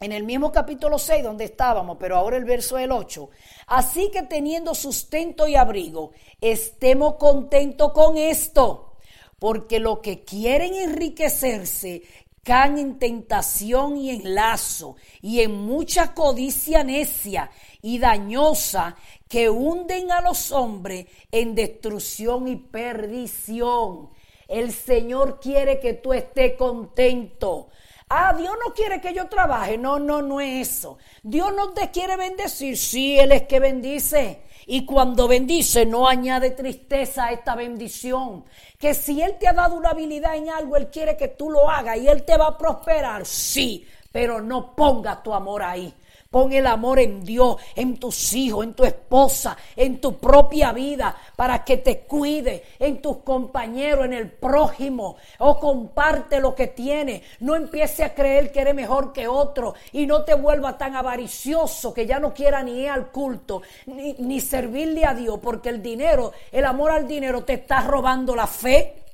en 0.00 0.10
el 0.10 0.24
mismo 0.24 0.50
capítulo 0.50 0.98
6 0.98 1.22
donde 1.22 1.44
estábamos, 1.44 1.98
pero 2.00 2.16
ahora 2.16 2.36
el 2.36 2.44
verso 2.44 2.78
el 2.78 2.90
8. 2.90 3.30
Así 3.68 4.10
que 4.10 4.22
teniendo 4.24 4.74
sustento 4.74 5.46
y 5.46 5.54
abrigo, 5.54 6.10
estemos 6.40 7.14
contentos 7.14 7.92
con 7.92 8.16
esto, 8.16 8.96
porque 9.38 9.78
los 9.78 10.00
que 10.00 10.24
quieren 10.24 10.74
enriquecerse 10.74 12.02
caen 12.44 12.76
en 12.76 12.98
tentación 12.98 13.96
y 13.96 14.10
en 14.10 14.34
lazo 14.34 14.96
y 15.20 15.42
en 15.42 15.52
mucha 15.52 16.12
codicia 16.12 16.82
necia 16.82 17.50
y 17.80 18.00
dañosa 18.00 18.96
que 19.28 19.48
hunden 19.48 20.10
a 20.10 20.20
los 20.20 20.50
hombres 20.50 21.06
en 21.30 21.54
destrucción 21.54 22.48
y 22.48 22.56
perdición. 22.56 24.10
El 24.48 24.72
Señor 24.72 25.38
quiere 25.40 25.78
que 25.78 25.94
tú 25.94 26.12
estés 26.12 26.54
contento. 26.56 27.68
Ah, 28.08 28.34
Dios 28.36 28.54
no 28.62 28.74
quiere 28.74 29.00
que 29.00 29.14
yo 29.14 29.28
trabaje. 29.28 29.78
No, 29.78 30.00
no, 30.00 30.20
no 30.20 30.40
es 30.40 30.68
eso. 30.68 30.98
Dios 31.22 31.54
no 31.54 31.72
te 31.72 31.90
quiere 31.92 32.16
bendecir. 32.16 32.76
Sí, 32.76 33.18
Él 33.18 33.32
es 33.32 33.42
que 33.44 33.60
bendice. 33.60 34.42
Y 34.66 34.84
cuando 34.86 35.28
bendice, 35.28 35.86
no 35.86 36.06
añade 36.06 36.50
tristeza 36.50 37.26
a 37.26 37.32
esta 37.32 37.54
bendición. 37.54 38.44
Que 38.78 38.94
si 38.94 39.20
Él 39.20 39.36
te 39.38 39.48
ha 39.48 39.52
dado 39.52 39.76
una 39.76 39.90
habilidad 39.90 40.36
en 40.36 40.50
algo, 40.50 40.76
Él 40.76 40.88
quiere 40.88 41.16
que 41.16 41.28
tú 41.28 41.50
lo 41.50 41.68
hagas 41.68 41.98
y 41.98 42.08
Él 42.08 42.24
te 42.24 42.36
va 42.36 42.48
a 42.48 42.58
prosperar. 42.58 43.26
Sí, 43.26 43.86
pero 44.10 44.40
no 44.40 44.74
pongas 44.74 45.22
tu 45.22 45.34
amor 45.34 45.62
ahí. 45.62 45.92
Pon 46.32 46.50
el 46.50 46.66
amor 46.66 46.98
en 46.98 47.22
Dios, 47.22 47.56
en 47.76 47.98
tus 47.98 48.32
hijos, 48.32 48.64
en 48.64 48.72
tu 48.72 48.84
esposa, 48.84 49.54
en 49.76 50.00
tu 50.00 50.16
propia 50.16 50.72
vida, 50.72 51.14
para 51.36 51.62
que 51.62 51.76
te 51.76 52.00
cuide, 52.00 52.64
en 52.78 53.02
tus 53.02 53.18
compañeros, 53.18 54.06
en 54.06 54.14
el 54.14 54.30
prójimo. 54.30 55.16
O 55.40 55.60
comparte 55.60 56.40
lo 56.40 56.54
que 56.54 56.68
tienes. 56.68 57.20
No 57.40 57.54
empiece 57.54 58.02
a 58.02 58.14
creer 58.14 58.50
que 58.50 58.62
eres 58.62 58.74
mejor 58.74 59.12
que 59.12 59.28
otro 59.28 59.74
y 59.92 60.06
no 60.06 60.24
te 60.24 60.32
vuelva 60.32 60.78
tan 60.78 60.96
avaricioso 60.96 61.92
que 61.92 62.06
ya 62.06 62.18
no 62.18 62.32
quiera 62.32 62.62
ni 62.62 62.80
ir 62.80 62.88
al 62.88 63.08
culto, 63.08 63.60
ni, 63.84 64.14
ni 64.14 64.40
servirle 64.40 65.04
a 65.04 65.12
Dios, 65.12 65.38
porque 65.42 65.68
el 65.68 65.82
dinero, 65.82 66.32
el 66.50 66.64
amor 66.64 66.92
al 66.92 67.06
dinero 67.06 67.44
te 67.44 67.52
está 67.52 67.82
robando 67.82 68.34
la 68.34 68.46
fe. 68.46 69.04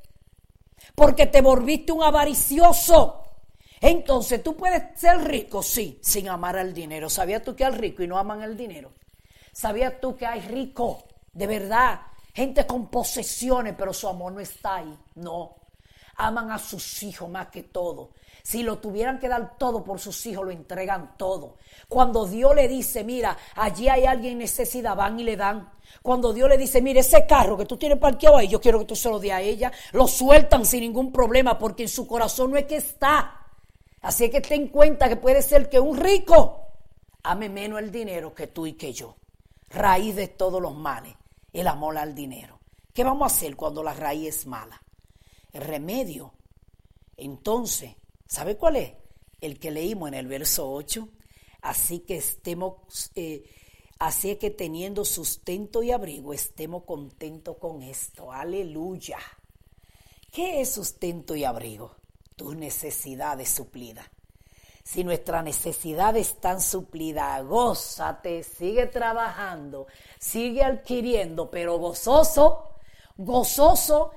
Porque 0.95 1.27
te 1.27 1.41
volviste 1.41 1.91
un 1.91 2.05
avaricioso. 2.05 3.28
Entonces, 3.81 4.43
tú 4.43 4.57
puedes 4.57 4.99
ser 4.99 5.19
rico, 5.19 5.63
sí, 5.63 5.99
sin 6.03 6.29
amar 6.29 6.57
al 6.57 6.75
dinero. 6.75 7.09
¿Sabías 7.09 7.43
tú 7.43 7.55
que 7.55 7.65
hay 7.65 7.73
rico 7.73 8.03
y 8.03 8.09
no 8.09 8.19
aman 8.19 8.43
el 8.43 8.57
dinero? 8.57 8.93
¿Sabías 9.53 10.01
tú 10.01 10.17
que 10.17 10.27
hay 10.27 10.41
rico, 10.41 11.05
de 11.33 11.47
verdad, 11.47 12.01
gente 12.35 12.67
con 12.67 12.89
posesiones, 12.89 13.75
pero 13.77 13.93
su 13.93 14.09
amor 14.09 14.33
no 14.33 14.41
está 14.41 14.77
ahí? 14.77 14.99
No. 15.17 15.57
Aman 16.17 16.51
a 16.51 16.59
sus 16.59 17.03
hijos 17.05 17.29
más 17.29 17.49
que 17.49 17.65
todo. 17.65 18.11
Si 18.43 18.63
lo 18.63 18.79
tuvieran 18.79 19.19
que 19.19 19.29
dar 19.29 19.57
todo 19.59 19.85
por 19.85 20.01
sus 20.01 20.27
hijos, 20.27 20.45
lo 20.45 20.51
entregan 20.51 21.17
todo. 21.17 21.57
Cuando 21.89 22.27
Dios 22.27 22.55
le 22.55 22.67
dice, 22.67 23.05
mira, 23.05 23.37
allí 23.55 23.89
hay 23.89 24.07
alguien 24.07 24.33
en 24.33 24.39
necesidad, 24.39 24.97
van 24.97 25.21
y 25.21 25.25
le 25.25 25.37
dan. 25.37 25.71
Cuando 26.03 26.33
Dios 26.33 26.49
le 26.49 26.57
dice, 26.57 26.81
mire, 26.81 27.01
ese 27.01 27.27
carro 27.27 27.57
que 27.57 27.67
tú 27.67 27.77
tienes 27.77 27.99
parqueado 27.99 28.37
ahí, 28.37 28.49
yo 28.49 28.61
quiero 28.61 28.79
que 28.79 28.85
tú 28.85 28.97
se 28.97 29.11
lo 29.11 29.19
dé 29.19 29.33
a 29.33 29.41
ella, 29.41 29.71
lo 29.93 30.09
sueltan 30.09 30.65
sin 30.65 30.81
ningún 30.81 31.13
problema 31.13 31.59
porque 31.59 31.85
en 31.85 31.89
su 31.89 32.07
corazón 32.07 32.51
no 32.51 32.57
es 32.57 32.65
que 32.65 32.77
está. 32.77 33.38
Así 34.09 34.31
que 34.31 34.41
ten 34.41 34.69
cuenta 34.69 35.07
que 35.07 35.17
puede 35.17 35.43
ser 35.43 35.69
que 35.69 35.79
un 35.79 35.95
rico 35.95 36.63
ame 37.25 37.51
menos 37.51 37.79
el 37.79 37.93
dinero 37.93 38.35
que 38.35 38.47
tú 38.47 38.67
y 38.67 38.73
que 38.73 38.95
yo. 38.95 39.17
Raíz 39.69 40.17
de 40.17 40.29
todos 40.29 40.63
los 40.63 40.75
males, 40.75 41.15
el 41.53 41.67
amor 41.67 41.99
al 41.99 42.15
dinero. 42.15 42.59
¿Qué 42.95 43.05
vamos 43.05 43.31
a 43.31 43.37
hacer 43.37 43.55
cuando 43.55 43.83
la 43.83 43.93
raíz 43.93 44.29
es 44.29 44.47
mala? 44.47 44.83
El 45.53 45.61
remedio. 45.61 46.33
Entonces, 47.19 47.97
¿sabe 48.27 48.57
cuál 48.57 48.77
es? 48.77 48.95
El 49.43 49.59
que 49.59 49.71
leímos 49.71 50.09
en 50.09 50.15
el 50.15 50.27
verso 50.27 50.73
8. 50.73 51.07
Así 51.61 51.99
que 52.01 52.17
estemos, 52.17 53.13
eh, 53.15 53.45
así 53.99 54.37
que 54.37 54.49
teniendo 54.49 55.05
sustento 55.05 55.83
y 55.83 55.91
abrigo, 55.91 56.33
estemos 56.33 56.85
contentos 56.85 57.59
con 57.59 57.83
esto. 57.83 58.33
Aleluya. 58.33 59.19
¿Qué 60.33 60.63
es 60.63 60.73
sustento 60.73 61.37
y 61.37 61.45
abrigo? 61.45 61.99
Tus 62.39 62.57
necesidades 62.57 63.51
suplidas. 63.51 64.07
Si 64.85 65.05
nuestras 65.05 65.45
necesidades 65.45 66.29
están 66.29 66.63
suplidas, 66.63 67.45
gózate, 67.45 68.43
sigue 68.43 68.87
trabajando, 68.87 69.89
sigue 70.19 70.65
adquiriendo, 70.65 71.51
pero 71.51 71.77
gozoso, 71.79 72.71
gozoso. 73.19 74.13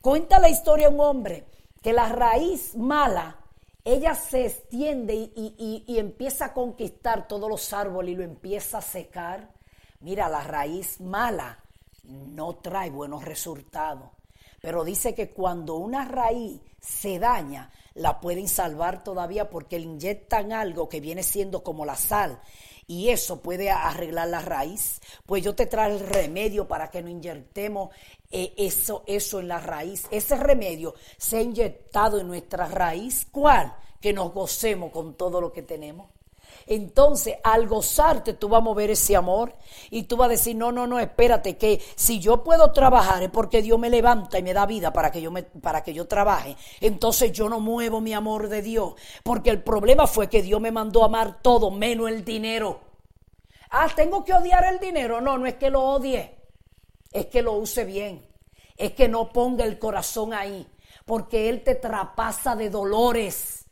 Cuenta 0.00 0.40
la 0.40 0.48
historia 0.48 0.88
un 0.88 1.00
hombre 1.00 1.46
que 1.80 1.92
la 1.92 2.08
raíz 2.08 2.74
mala, 2.74 3.36
ella 3.84 4.16
se 4.16 4.46
extiende 4.46 5.14
y, 5.14 5.84
y 5.86 5.98
empieza 5.98 6.46
a 6.46 6.52
conquistar 6.52 7.28
todos 7.28 7.48
los 7.48 7.72
árboles 7.72 8.14
y 8.14 8.16
lo 8.16 8.24
empieza 8.24 8.78
a 8.78 8.82
secar. 8.82 9.50
Mira, 10.00 10.28
la 10.28 10.42
raíz 10.42 11.00
mala 11.00 11.62
no 12.02 12.56
trae 12.56 12.90
buenos 12.90 13.24
resultados. 13.24 14.15
Pero 14.66 14.82
dice 14.82 15.14
que 15.14 15.30
cuando 15.30 15.76
una 15.76 16.04
raíz 16.04 16.60
se 16.80 17.20
daña, 17.20 17.70
la 17.94 18.20
pueden 18.20 18.48
salvar 18.48 19.04
todavía 19.04 19.48
porque 19.48 19.78
le 19.78 19.84
inyectan 19.84 20.52
algo 20.52 20.88
que 20.88 20.98
viene 20.98 21.22
siendo 21.22 21.62
como 21.62 21.86
la 21.86 21.94
sal 21.94 22.40
y 22.88 23.10
eso 23.10 23.40
puede 23.40 23.70
arreglar 23.70 24.26
la 24.26 24.40
raíz. 24.40 25.00
Pues 25.24 25.44
yo 25.44 25.54
te 25.54 25.66
traigo 25.66 25.98
el 25.98 26.08
remedio 26.08 26.66
para 26.66 26.90
que 26.90 27.00
no 27.00 27.08
inyectemos 27.08 27.90
eh, 28.32 28.54
eso, 28.56 29.04
eso 29.06 29.38
en 29.38 29.46
la 29.46 29.60
raíz. 29.60 30.08
Ese 30.10 30.34
remedio 30.34 30.96
se 31.16 31.36
ha 31.36 31.42
inyectado 31.42 32.18
en 32.18 32.26
nuestra 32.26 32.66
raíz. 32.66 33.24
¿Cuál? 33.30 33.72
Que 34.00 34.12
nos 34.12 34.32
gocemos 34.32 34.90
con 34.90 35.14
todo 35.14 35.40
lo 35.40 35.52
que 35.52 35.62
tenemos. 35.62 36.10
Entonces, 36.66 37.36
al 37.44 37.68
gozarte, 37.68 38.32
tú 38.32 38.48
vas 38.48 38.58
a 38.58 38.64
mover 38.64 38.90
ese 38.90 39.14
amor 39.14 39.54
y 39.88 40.02
tú 40.02 40.16
vas 40.16 40.26
a 40.26 40.30
decir, 40.30 40.56
no, 40.56 40.72
no, 40.72 40.88
no, 40.88 40.98
espérate, 40.98 41.56
que 41.56 41.80
si 41.94 42.18
yo 42.18 42.42
puedo 42.42 42.72
trabajar 42.72 43.22
es 43.22 43.30
porque 43.30 43.62
Dios 43.62 43.78
me 43.78 43.88
levanta 43.88 44.40
y 44.40 44.42
me 44.42 44.52
da 44.52 44.66
vida 44.66 44.92
para 44.92 45.12
que 45.12 45.20
yo, 45.20 45.30
me, 45.30 45.44
para 45.44 45.84
que 45.84 45.94
yo 45.94 46.08
trabaje. 46.08 46.56
Entonces 46.80 47.30
yo 47.30 47.48
no 47.48 47.60
muevo 47.60 48.00
mi 48.00 48.14
amor 48.14 48.48
de 48.48 48.62
Dios, 48.62 48.94
porque 49.22 49.50
el 49.50 49.62
problema 49.62 50.08
fue 50.08 50.28
que 50.28 50.42
Dios 50.42 50.60
me 50.60 50.72
mandó 50.72 51.02
a 51.02 51.06
amar 51.06 51.40
todo, 51.40 51.70
menos 51.70 52.10
el 52.10 52.24
dinero. 52.24 52.80
Ah, 53.70 53.88
tengo 53.94 54.24
que 54.24 54.34
odiar 54.34 54.64
el 54.64 54.80
dinero. 54.80 55.20
No, 55.20 55.38
no 55.38 55.46
es 55.46 55.54
que 55.54 55.70
lo 55.70 55.82
odie, 55.84 56.36
es 57.12 57.26
que 57.26 57.42
lo 57.42 57.52
use 57.52 57.84
bien, 57.84 58.26
es 58.76 58.90
que 58.92 59.06
no 59.06 59.32
ponga 59.32 59.64
el 59.64 59.78
corazón 59.78 60.34
ahí, 60.34 60.66
porque 61.04 61.48
Él 61.48 61.62
te 61.62 61.76
trapasa 61.76 62.56
de 62.56 62.70
dolores 62.70 63.65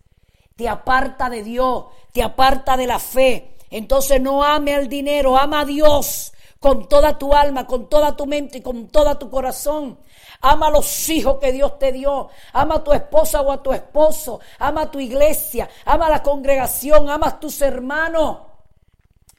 te 0.57 0.69
aparta 0.69 1.29
de 1.29 1.43
Dios, 1.43 1.87
te 2.13 2.23
aparta 2.23 2.77
de 2.77 2.87
la 2.87 2.99
fe. 2.99 3.57
Entonces 3.71 4.21
no 4.21 4.45
ame 4.45 4.75
al 4.75 4.89
dinero, 4.89 5.37
ama 5.37 5.61
a 5.61 5.65
Dios 5.65 6.33
con 6.65 6.89
toda 6.89 7.19
tu 7.19 7.35
alma, 7.35 7.67
con 7.67 7.91
toda 7.91 8.17
tu 8.17 8.25
mente 8.25 8.59
y 8.59 8.63
con 8.63 8.89
todo 8.89 9.19
tu 9.19 9.29
corazón. 9.29 9.99
Ama 10.41 10.69
a 10.69 10.71
los 10.71 11.09
hijos 11.11 11.39
que 11.39 11.53
Dios 11.53 11.79
te 11.79 11.93
dio. 11.93 12.31
Ama 12.55 12.77
a 12.77 12.85
tu 12.85 12.93
esposa 12.93 13.43
o 13.43 13.53
a 13.53 13.63
tu 13.63 13.73
esposo. 13.73 14.41
Ama 14.59 14.83
a 14.83 14.91
tu 14.91 14.99
iglesia. 14.99 15.69
Ama 15.85 16.07
a 16.07 16.11
la 16.11 16.23
congregación. 16.23 17.11
Ama 17.11 17.29
a 17.29 17.41
tus 17.41 17.61
hermanos. 17.61 18.39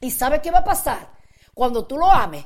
¿Y 0.00 0.12
sabe 0.12 0.40
qué 0.40 0.52
va 0.52 0.58
a 0.58 0.64
pasar? 0.64 1.10
Cuando 1.52 1.84
tú 1.84 1.96
lo 1.96 2.10
ames, 2.10 2.44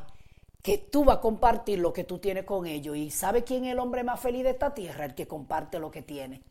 que 0.63 0.79
tú 0.79 1.05
vas 1.05 1.19
a 1.19 1.21
compartir 1.21 1.79
lo 1.79 1.93
que 1.93 2.05
tú 2.05 2.19
tienes 2.19 2.45
con 2.45 2.67
ellos. 2.67 2.97
¿Y 2.97 3.11
sabe 3.11 3.45
quién 3.45 3.67
es 3.67 3.73
el 3.73 3.81
hombre 3.81 4.03
más 4.03 4.19
feliz 4.19 4.45
de 4.45 4.51
esta 4.51 4.73
tierra? 4.73 5.05
El 5.05 5.15
que 5.15 5.29
comparte 5.29 5.79
lo 5.79 5.91
que 5.91 6.01
tiene 6.01 6.43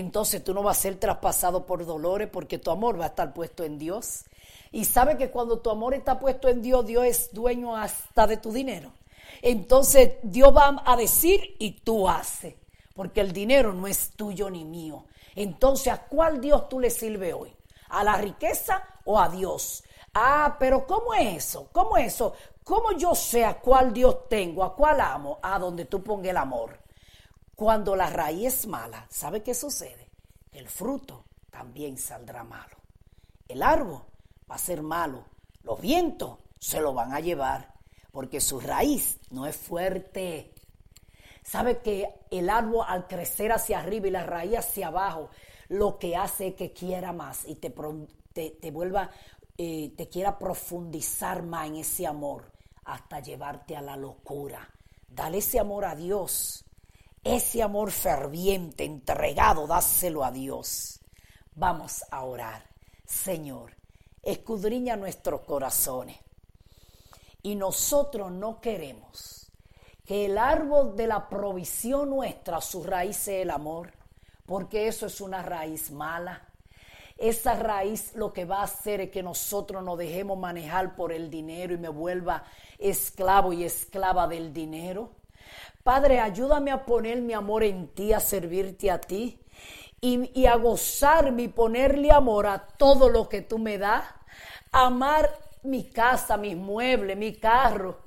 entonces 0.00 0.42
tú 0.42 0.54
no 0.54 0.62
vas 0.62 0.78
a 0.78 0.82
ser 0.82 0.96
traspasado 0.96 1.66
por 1.66 1.86
dolores 1.86 2.28
porque 2.30 2.58
tu 2.58 2.70
amor 2.70 2.98
va 2.98 3.04
a 3.04 3.08
estar 3.08 3.32
puesto 3.32 3.62
en 3.62 3.78
Dios. 3.78 4.24
Y 4.72 4.86
sabe 4.86 5.16
que 5.16 5.30
cuando 5.30 5.60
tu 5.60 5.70
amor 5.70 5.94
está 5.94 6.18
puesto 6.18 6.48
en 6.48 6.62
Dios, 6.62 6.84
Dios 6.84 7.04
es 7.04 7.32
dueño 7.32 7.76
hasta 7.76 8.26
de 8.26 8.36
tu 8.36 8.52
dinero. 8.52 8.90
Entonces 9.40 10.14
Dios 10.22 10.54
va 10.54 10.82
a 10.84 10.96
decir 10.96 11.54
y 11.58 11.72
tú 11.82 12.08
haces, 12.08 12.54
porque 12.94 13.20
el 13.20 13.32
dinero 13.32 13.72
no 13.72 13.86
es 13.86 14.10
tuyo 14.10 14.50
ni 14.50 14.64
mío. 14.64 15.04
Entonces, 15.36 15.92
¿a 15.92 15.98
cuál 15.98 16.40
Dios 16.40 16.68
tú 16.68 16.80
le 16.80 16.90
sirve 16.90 17.32
hoy? 17.32 17.54
¿A 17.88 18.02
la 18.02 18.16
riqueza 18.16 18.82
o 19.04 19.20
a 19.20 19.28
Dios? 19.28 19.84
Ah, 20.12 20.56
pero 20.58 20.86
¿cómo 20.86 21.14
es 21.14 21.44
eso? 21.44 21.68
¿Cómo 21.72 21.96
es 21.96 22.14
eso? 22.14 22.34
¿Cómo 22.64 22.92
yo 22.92 23.14
sé 23.14 23.44
a 23.44 23.60
cuál 23.60 23.92
Dios 23.92 24.28
tengo, 24.28 24.64
a 24.64 24.74
cuál 24.74 25.00
amo? 25.00 25.38
A 25.42 25.58
donde 25.58 25.84
tú 25.84 26.02
pongas 26.02 26.30
el 26.30 26.36
amor. 26.36 26.83
Cuando 27.54 27.94
la 27.94 28.10
raíz 28.10 28.54
es 28.54 28.66
mala, 28.66 29.06
¿sabe 29.10 29.42
qué 29.42 29.54
sucede? 29.54 30.10
El 30.50 30.68
fruto 30.68 31.26
también 31.50 31.96
saldrá 31.98 32.42
malo. 32.42 32.76
El 33.46 33.62
árbol 33.62 34.02
va 34.50 34.56
a 34.56 34.58
ser 34.58 34.82
malo. 34.82 35.24
Los 35.62 35.80
vientos 35.80 36.38
se 36.58 36.80
lo 36.80 36.94
van 36.94 37.12
a 37.12 37.20
llevar 37.20 37.74
porque 38.10 38.40
su 38.40 38.58
raíz 38.58 39.20
no 39.30 39.46
es 39.46 39.56
fuerte. 39.56 40.52
¿Sabe 41.44 41.78
que 41.78 42.08
el 42.30 42.50
árbol 42.50 42.86
al 42.88 43.06
crecer 43.06 43.52
hacia 43.52 43.78
arriba 43.78 44.08
y 44.08 44.10
la 44.10 44.24
raíz 44.24 44.58
hacia 44.58 44.88
abajo, 44.88 45.30
lo 45.68 45.98
que 45.98 46.16
hace 46.16 46.48
es 46.48 46.54
que 46.54 46.72
quiera 46.72 47.12
más 47.12 47.44
y 47.46 47.56
te, 47.56 47.70
vuelva, 48.70 49.10
eh, 49.56 49.92
te 49.96 50.08
quiera 50.08 50.38
profundizar 50.38 51.42
más 51.42 51.68
en 51.68 51.76
ese 51.76 52.06
amor 52.06 52.50
hasta 52.84 53.20
llevarte 53.20 53.76
a 53.76 53.82
la 53.82 53.96
locura? 53.96 54.68
Dale 55.08 55.38
ese 55.38 55.60
amor 55.60 55.84
a 55.84 55.94
Dios 55.94 56.63
ese 57.24 57.62
amor 57.62 57.90
ferviente, 57.90 58.84
entregado, 58.84 59.66
dáselo 59.66 60.24
a 60.24 60.30
Dios. 60.30 61.00
Vamos 61.54 62.04
a 62.10 62.24
orar. 62.24 62.66
Señor, 63.06 63.72
escudriña 64.22 64.96
nuestros 64.96 65.40
corazones. 65.40 66.18
Y 67.42 67.56
nosotros 67.56 68.30
no 68.30 68.60
queremos 68.60 69.50
que 70.04 70.26
el 70.26 70.36
árbol 70.36 70.96
de 70.96 71.06
la 71.06 71.28
provisión 71.28 72.10
nuestra, 72.10 72.60
su 72.60 72.84
raíz 72.84 73.16
sea 73.16 73.40
el 73.40 73.50
amor, 73.50 73.92
porque 74.44 74.86
eso 74.86 75.06
es 75.06 75.20
una 75.20 75.42
raíz 75.42 75.90
mala. 75.90 76.46
Esa 77.16 77.54
raíz 77.54 78.14
lo 78.14 78.32
que 78.32 78.44
va 78.44 78.60
a 78.60 78.64
hacer 78.64 79.00
es 79.00 79.10
que 79.10 79.22
nosotros 79.22 79.82
nos 79.82 79.96
dejemos 79.96 80.36
manejar 80.36 80.96
por 80.96 81.12
el 81.12 81.30
dinero 81.30 81.72
y 81.72 81.78
me 81.78 81.88
vuelva 81.88 82.44
esclavo 82.78 83.52
y 83.52 83.64
esclava 83.64 84.26
del 84.26 84.52
dinero. 84.52 85.12
Padre, 85.82 86.20
ayúdame 86.20 86.70
a 86.70 86.84
poner 86.84 87.20
mi 87.20 87.34
amor 87.34 87.62
en 87.62 87.88
ti, 87.88 88.12
a 88.12 88.20
servirte 88.20 88.90
a 88.90 89.00
ti 89.00 89.38
y, 90.00 90.46
a 90.46 90.56
gozarme 90.56 91.44
y 91.44 91.48
ponerle 91.48 92.10
amor 92.10 92.46
a 92.46 92.58
todo 92.58 93.08
lo 93.08 93.28
que 93.28 93.42
tú 93.42 93.58
me 93.58 93.78
das. 93.78 94.04
Amar 94.72 95.30
mi 95.62 95.90
casa, 95.90 96.36
mis 96.36 96.56
muebles, 96.56 97.16
mi 97.16 97.36
carro, 97.36 98.00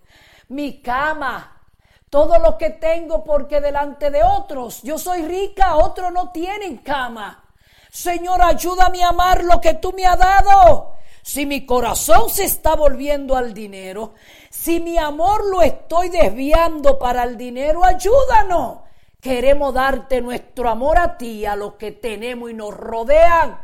mi 0.49 0.81
cama, 0.81 1.61
todo 2.09 2.39
lo 2.39 2.57
que 2.57 2.71
tengo 2.71 3.23
porque 3.23 3.61
delante 3.61 4.11
de 4.11 4.23
otros 4.23 4.81
yo 4.83 4.97
soy 4.97 5.23
rica, 5.25 5.75
otros 5.75 6.11
no 6.11 6.31
tienen 6.31 6.77
cama. 6.77 7.43
Señor, 7.91 8.41
ayúdame 8.43 9.03
a 9.03 9.09
amar 9.09 9.43
lo 9.43 9.59
que 9.59 9.75
tú 9.75 9.93
me 9.93 10.05
has 10.05 10.19
dado. 10.19 10.97
Si 11.23 11.45
mi 11.45 11.65
corazón 11.65 12.29
se 12.29 12.45
está 12.45 12.75
volviendo 12.75 13.35
al 13.35 13.53
dinero, 13.53 14.13
si 14.49 14.79
mi 14.79 14.97
amor 14.97 15.45
lo 15.45 15.61
estoy 15.61 16.09
desviando 16.09 16.97
para 16.97 17.23
el 17.23 17.37
dinero, 17.37 17.83
ayúdanos. 17.83 18.79
Queremos 19.19 19.73
darte 19.73 20.21
nuestro 20.21 20.69
amor 20.69 20.99
a 20.99 21.17
ti, 21.17 21.45
a 21.45 21.55
los 21.55 21.73
que 21.73 21.91
tenemos 21.91 22.51
y 22.51 22.53
nos 22.53 22.73
rodean. 22.73 23.59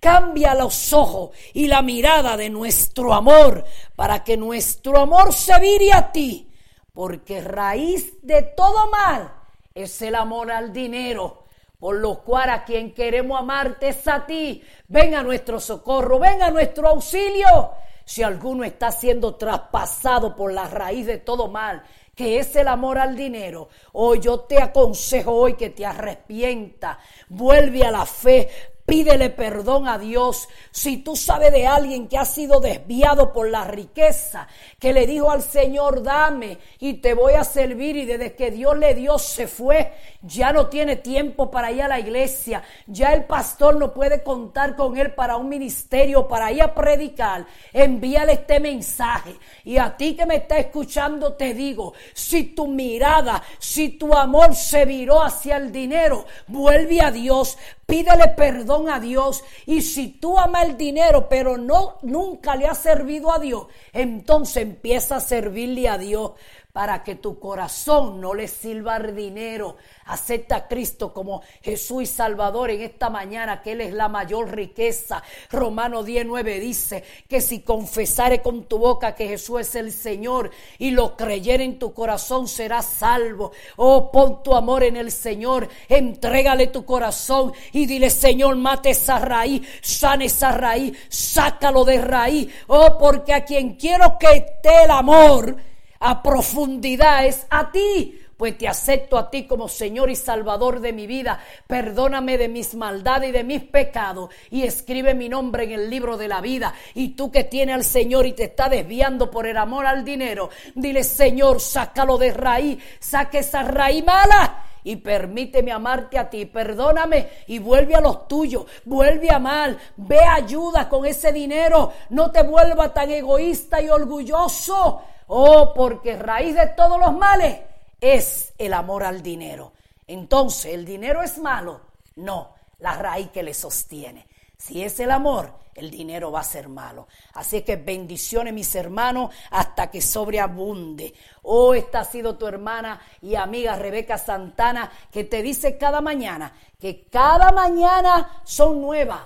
Cambia 0.00 0.54
los 0.54 0.92
ojos 0.92 1.30
y 1.52 1.66
la 1.66 1.82
mirada 1.82 2.36
de 2.36 2.50
nuestro 2.50 3.14
amor 3.14 3.64
para 3.96 4.22
que 4.22 4.36
nuestro 4.36 4.98
amor 4.98 5.32
se 5.32 5.58
vire 5.58 5.92
a 5.92 6.12
ti 6.12 6.50
porque 6.94 7.40
raíz 7.40 8.22
de 8.22 8.42
todo 8.42 8.88
mal 8.88 9.34
es 9.74 10.00
el 10.00 10.14
amor 10.14 10.52
al 10.52 10.72
dinero, 10.72 11.44
por 11.80 11.96
lo 11.96 12.22
cual 12.22 12.48
a 12.50 12.64
quien 12.64 12.94
queremos 12.94 13.38
amarte 13.38 13.88
es 13.88 14.06
a 14.06 14.24
ti. 14.24 14.62
Venga 14.86 15.22
nuestro 15.22 15.58
socorro, 15.58 16.20
venga 16.20 16.50
nuestro 16.50 16.88
auxilio. 16.88 17.72
Si 18.04 18.22
alguno 18.22 18.64
está 18.64 18.92
siendo 18.92 19.36
traspasado 19.36 20.36
por 20.36 20.52
la 20.52 20.68
raíz 20.68 21.06
de 21.06 21.18
todo 21.18 21.48
mal, 21.48 21.82
que 22.14 22.38
es 22.38 22.54
el 22.56 22.68
amor 22.68 22.98
al 22.98 23.16
dinero, 23.16 23.68
hoy 23.92 24.20
yo 24.20 24.40
te 24.40 24.60
aconsejo 24.62 25.32
hoy 25.32 25.54
que 25.54 25.70
te 25.70 25.86
arrepienta, 25.86 26.98
vuelve 27.28 27.82
a 27.82 27.90
la 27.90 28.06
fe, 28.06 28.48
Pídele 28.86 29.30
perdón 29.30 29.88
a 29.88 29.96
Dios. 29.96 30.46
Si 30.70 30.98
tú 30.98 31.16
sabes 31.16 31.50
de 31.52 31.66
alguien 31.66 32.06
que 32.06 32.18
ha 32.18 32.26
sido 32.26 32.60
desviado 32.60 33.32
por 33.32 33.48
la 33.48 33.64
riqueza, 33.64 34.46
que 34.78 34.92
le 34.92 35.06
dijo 35.06 35.30
al 35.30 35.42
Señor, 35.42 36.02
dame 36.02 36.58
y 36.80 36.94
te 36.94 37.14
voy 37.14 37.32
a 37.32 37.44
servir 37.44 37.96
y 37.96 38.04
desde 38.04 38.34
que 38.34 38.50
Dios 38.50 38.76
le 38.76 38.94
dio 38.94 39.18
se 39.18 39.48
fue, 39.48 39.94
ya 40.20 40.52
no 40.52 40.66
tiene 40.66 40.96
tiempo 40.96 41.50
para 41.50 41.72
ir 41.72 41.82
a 41.82 41.88
la 41.88 41.98
iglesia, 41.98 42.62
ya 42.86 43.14
el 43.14 43.24
pastor 43.24 43.76
no 43.76 43.94
puede 43.94 44.22
contar 44.22 44.76
con 44.76 44.98
él 44.98 45.14
para 45.14 45.36
un 45.36 45.48
ministerio, 45.48 46.28
para 46.28 46.52
ir 46.52 46.62
a 46.62 46.74
predicar, 46.74 47.46
envíale 47.72 48.34
este 48.34 48.60
mensaje. 48.60 49.34
Y 49.64 49.78
a 49.78 49.96
ti 49.96 50.14
que 50.14 50.26
me 50.26 50.36
está 50.36 50.58
escuchando 50.58 51.32
te 51.32 51.54
digo, 51.54 51.94
si 52.12 52.44
tu 52.54 52.66
mirada, 52.66 53.42
si 53.58 53.90
tu 53.90 54.14
amor 54.14 54.54
se 54.54 54.84
viró 54.84 55.22
hacia 55.22 55.56
el 55.56 55.72
dinero, 55.72 56.26
vuelve 56.48 57.00
a 57.00 57.10
Dios, 57.10 57.56
Pídele 57.86 58.28
perdón 58.28 58.88
a 58.88 59.00
Dios. 59.00 59.44
Y 59.66 59.82
si 59.82 60.08
tú 60.08 60.38
amas 60.38 60.64
el 60.64 60.76
dinero, 60.76 61.28
pero 61.28 61.56
no 61.58 61.98
nunca 62.02 62.56
le 62.56 62.66
has 62.66 62.78
servido 62.78 63.32
a 63.32 63.38
Dios, 63.38 63.66
entonces 63.92 64.62
empieza 64.62 65.16
a 65.16 65.20
servirle 65.20 65.88
a 65.88 65.98
Dios 65.98 66.32
para 66.74 67.04
que 67.04 67.14
tu 67.14 67.38
corazón 67.38 68.20
no 68.20 68.34
le 68.34 68.48
sirva 68.48 68.98
dinero. 68.98 69.76
Acepta 70.06 70.56
a 70.56 70.66
Cristo 70.66 71.14
como 71.14 71.40
Jesús 71.62 72.02
y 72.02 72.06
Salvador 72.06 72.68
en 72.72 72.80
esta 72.82 73.08
mañana, 73.10 73.62
que 73.62 73.72
Él 73.72 73.80
es 73.80 73.92
la 73.92 74.08
mayor 74.08 74.52
riqueza. 74.52 75.22
Romano 75.52 76.02
19 76.02 76.58
dice 76.58 77.04
que 77.28 77.40
si 77.40 77.60
confesare 77.60 78.42
con 78.42 78.64
tu 78.64 78.78
boca 78.78 79.14
que 79.14 79.28
Jesús 79.28 79.60
es 79.60 79.74
el 79.76 79.92
Señor 79.92 80.50
y 80.76 80.90
lo 80.90 81.16
creyere 81.16 81.62
en 81.62 81.78
tu 81.78 81.94
corazón, 81.94 82.48
serás 82.48 82.86
salvo. 82.86 83.52
Oh, 83.76 84.10
pon 84.10 84.42
tu 84.42 84.52
amor 84.52 84.82
en 84.82 84.96
el 84.96 85.12
Señor, 85.12 85.68
entrégale 85.88 86.66
tu 86.66 86.84
corazón 86.84 87.52
y 87.70 87.86
dile, 87.86 88.10
Señor, 88.10 88.56
mate 88.56 88.90
esa 88.90 89.20
raíz, 89.20 89.62
sane 89.80 90.24
esa 90.24 90.50
raíz, 90.50 90.98
sácalo 91.08 91.84
de 91.84 91.98
raíz. 91.98 92.52
Oh, 92.66 92.98
porque 92.98 93.32
a 93.32 93.44
quien 93.44 93.76
quiero 93.76 94.18
que 94.18 94.38
esté 94.38 94.86
el 94.86 94.90
amor, 94.90 95.56
a 96.04 96.22
profundidad 96.22 97.24
es 97.24 97.46
a 97.48 97.72
ti. 97.72 98.20
Pues 98.36 98.58
te 98.58 98.68
acepto 98.68 99.16
a 99.16 99.30
ti 99.30 99.46
como 99.46 99.68
Señor 99.68 100.10
y 100.10 100.16
Salvador 100.16 100.80
de 100.80 100.92
mi 100.92 101.06
vida. 101.06 101.40
Perdóname 101.66 102.36
de 102.36 102.48
mis 102.48 102.74
maldades 102.74 103.30
y 103.30 103.32
de 103.32 103.42
mis 103.42 103.62
pecados. 103.62 104.28
Y 104.50 104.64
escribe 104.64 105.14
mi 105.14 105.30
nombre 105.30 105.64
en 105.64 105.72
el 105.72 105.88
libro 105.88 106.18
de 106.18 106.28
la 106.28 106.42
vida. 106.42 106.74
Y 106.94 107.10
tú 107.10 107.30
que 107.30 107.44
tienes 107.44 107.76
al 107.76 107.84
Señor 107.84 108.26
y 108.26 108.32
te 108.32 108.44
está 108.44 108.68
desviando 108.68 109.30
por 109.30 109.46
el 109.46 109.56
amor 109.56 109.86
al 109.86 110.04
dinero, 110.04 110.50
dile 110.74 111.04
Señor, 111.04 111.60
sácalo 111.60 112.18
de 112.18 112.32
raíz. 112.32 112.82
Saque 112.98 113.38
esa 113.38 113.62
raíz 113.62 114.04
mala 114.04 114.64
y 114.82 114.96
permíteme 114.96 115.72
amarte 115.72 116.18
a 116.18 116.28
ti. 116.28 116.44
Perdóname 116.44 117.28
y 117.46 117.60
vuelve 117.60 117.94
a 117.94 118.02
los 118.02 118.28
tuyos. 118.28 118.66
Vuelve 118.84 119.30
a 119.30 119.36
amar. 119.36 119.78
Ve 119.96 120.20
ayuda 120.20 120.86
con 120.88 121.06
ese 121.06 121.32
dinero. 121.32 121.92
No 122.10 122.30
te 122.30 122.42
vuelva 122.42 122.92
tan 122.92 123.10
egoísta 123.10 123.80
y 123.80 123.88
orgulloso. 123.88 125.02
Oh, 125.28 125.72
porque 125.74 126.16
raíz 126.16 126.54
de 126.54 126.68
todos 126.68 126.98
los 126.98 127.12
males 127.14 127.60
es 128.00 128.52
el 128.58 128.74
amor 128.74 129.04
al 129.04 129.22
dinero. 129.22 129.72
Entonces, 130.06 130.74
¿el 130.74 130.84
dinero 130.84 131.22
es 131.22 131.38
malo? 131.38 131.80
No, 132.16 132.54
la 132.78 132.94
raíz 132.94 133.30
que 133.30 133.42
le 133.42 133.54
sostiene. 133.54 134.26
Si 134.56 134.82
es 134.82 135.00
el 135.00 135.10
amor, 135.10 135.52
el 135.74 135.90
dinero 135.90 136.30
va 136.30 136.40
a 136.40 136.44
ser 136.44 136.68
malo. 136.68 137.08
Así 137.34 137.62
que 137.62 137.76
bendiciones, 137.76 138.54
mis 138.54 138.74
hermanos, 138.74 139.34
hasta 139.50 139.90
que 139.90 140.00
sobreabunde. 140.00 141.14
Oh, 141.42 141.74
esta 141.74 142.00
ha 142.00 142.04
sido 142.04 142.36
tu 142.36 142.46
hermana 142.46 143.00
y 143.20 143.34
amiga 143.34 143.76
Rebeca 143.76 144.18
Santana, 144.18 144.90
que 145.10 145.24
te 145.24 145.42
dice 145.42 145.76
cada 145.76 146.00
mañana 146.00 146.52
que 146.84 147.06
cada 147.08 147.50
mañana 147.50 148.42
son 148.44 148.82
nuevas 148.82 149.22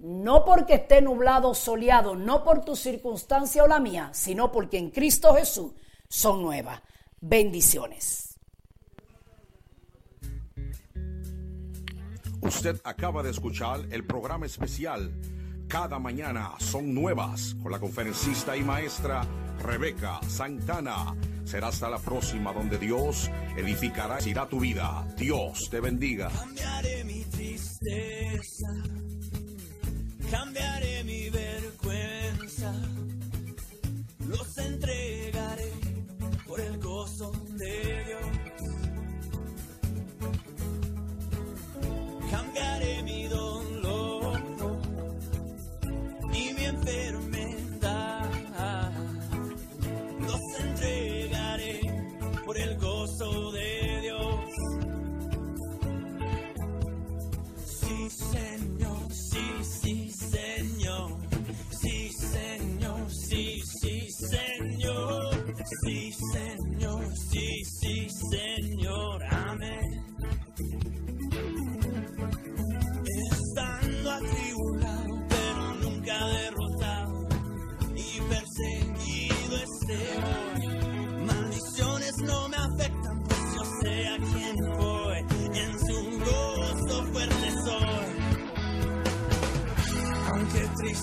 no 0.00 0.44
porque 0.44 0.74
esté 0.74 1.00
nublado 1.02 1.50
o 1.50 1.54
soleado, 1.54 2.16
no 2.16 2.42
por 2.42 2.64
tu 2.64 2.74
circunstancia 2.74 3.62
o 3.64 3.66
la 3.66 3.80
mía, 3.80 4.10
sino 4.12 4.50
porque 4.50 4.78
en 4.78 4.90
Cristo 4.90 5.34
Jesús 5.34 5.72
son 6.08 6.42
nuevas. 6.42 6.80
Bendiciones. 7.20 8.38
Usted 12.40 12.80
acaba 12.84 13.22
de 13.22 13.30
escuchar 13.30 13.80
el 13.90 14.04
programa 14.06 14.46
especial 14.46 15.12
Cada 15.70 16.00
mañana 16.00 16.54
son 16.58 16.92
nuevas 16.92 17.54
con 17.62 17.70
la 17.70 17.78
conferencista 17.78 18.56
y 18.56 18.64
maestra 18.64 19.22
Rebeca 19.62 20.18
Santana. 20.26 21.14
Será 21.44 21.68
hasta 21.68 21.88
la 21.88 22.00
próxima 22.00 22.52
donde 22.52 22.76
Dios 22.76 23.30
edificará 23.56 24.18
y 24.20 24.34
tu 24.48 24.58
vida. 24.58 25.06
Dios 25.16 25.70
te 25.70 25.78
bendiga. 25.78 26.28
Cambiaré 30.40 31.04
mi 31.04 31.28
vergüenza, 31.28 32.72
los 34.26 34.56
entregaré 34.56 34.89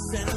sound. 0.07 0.36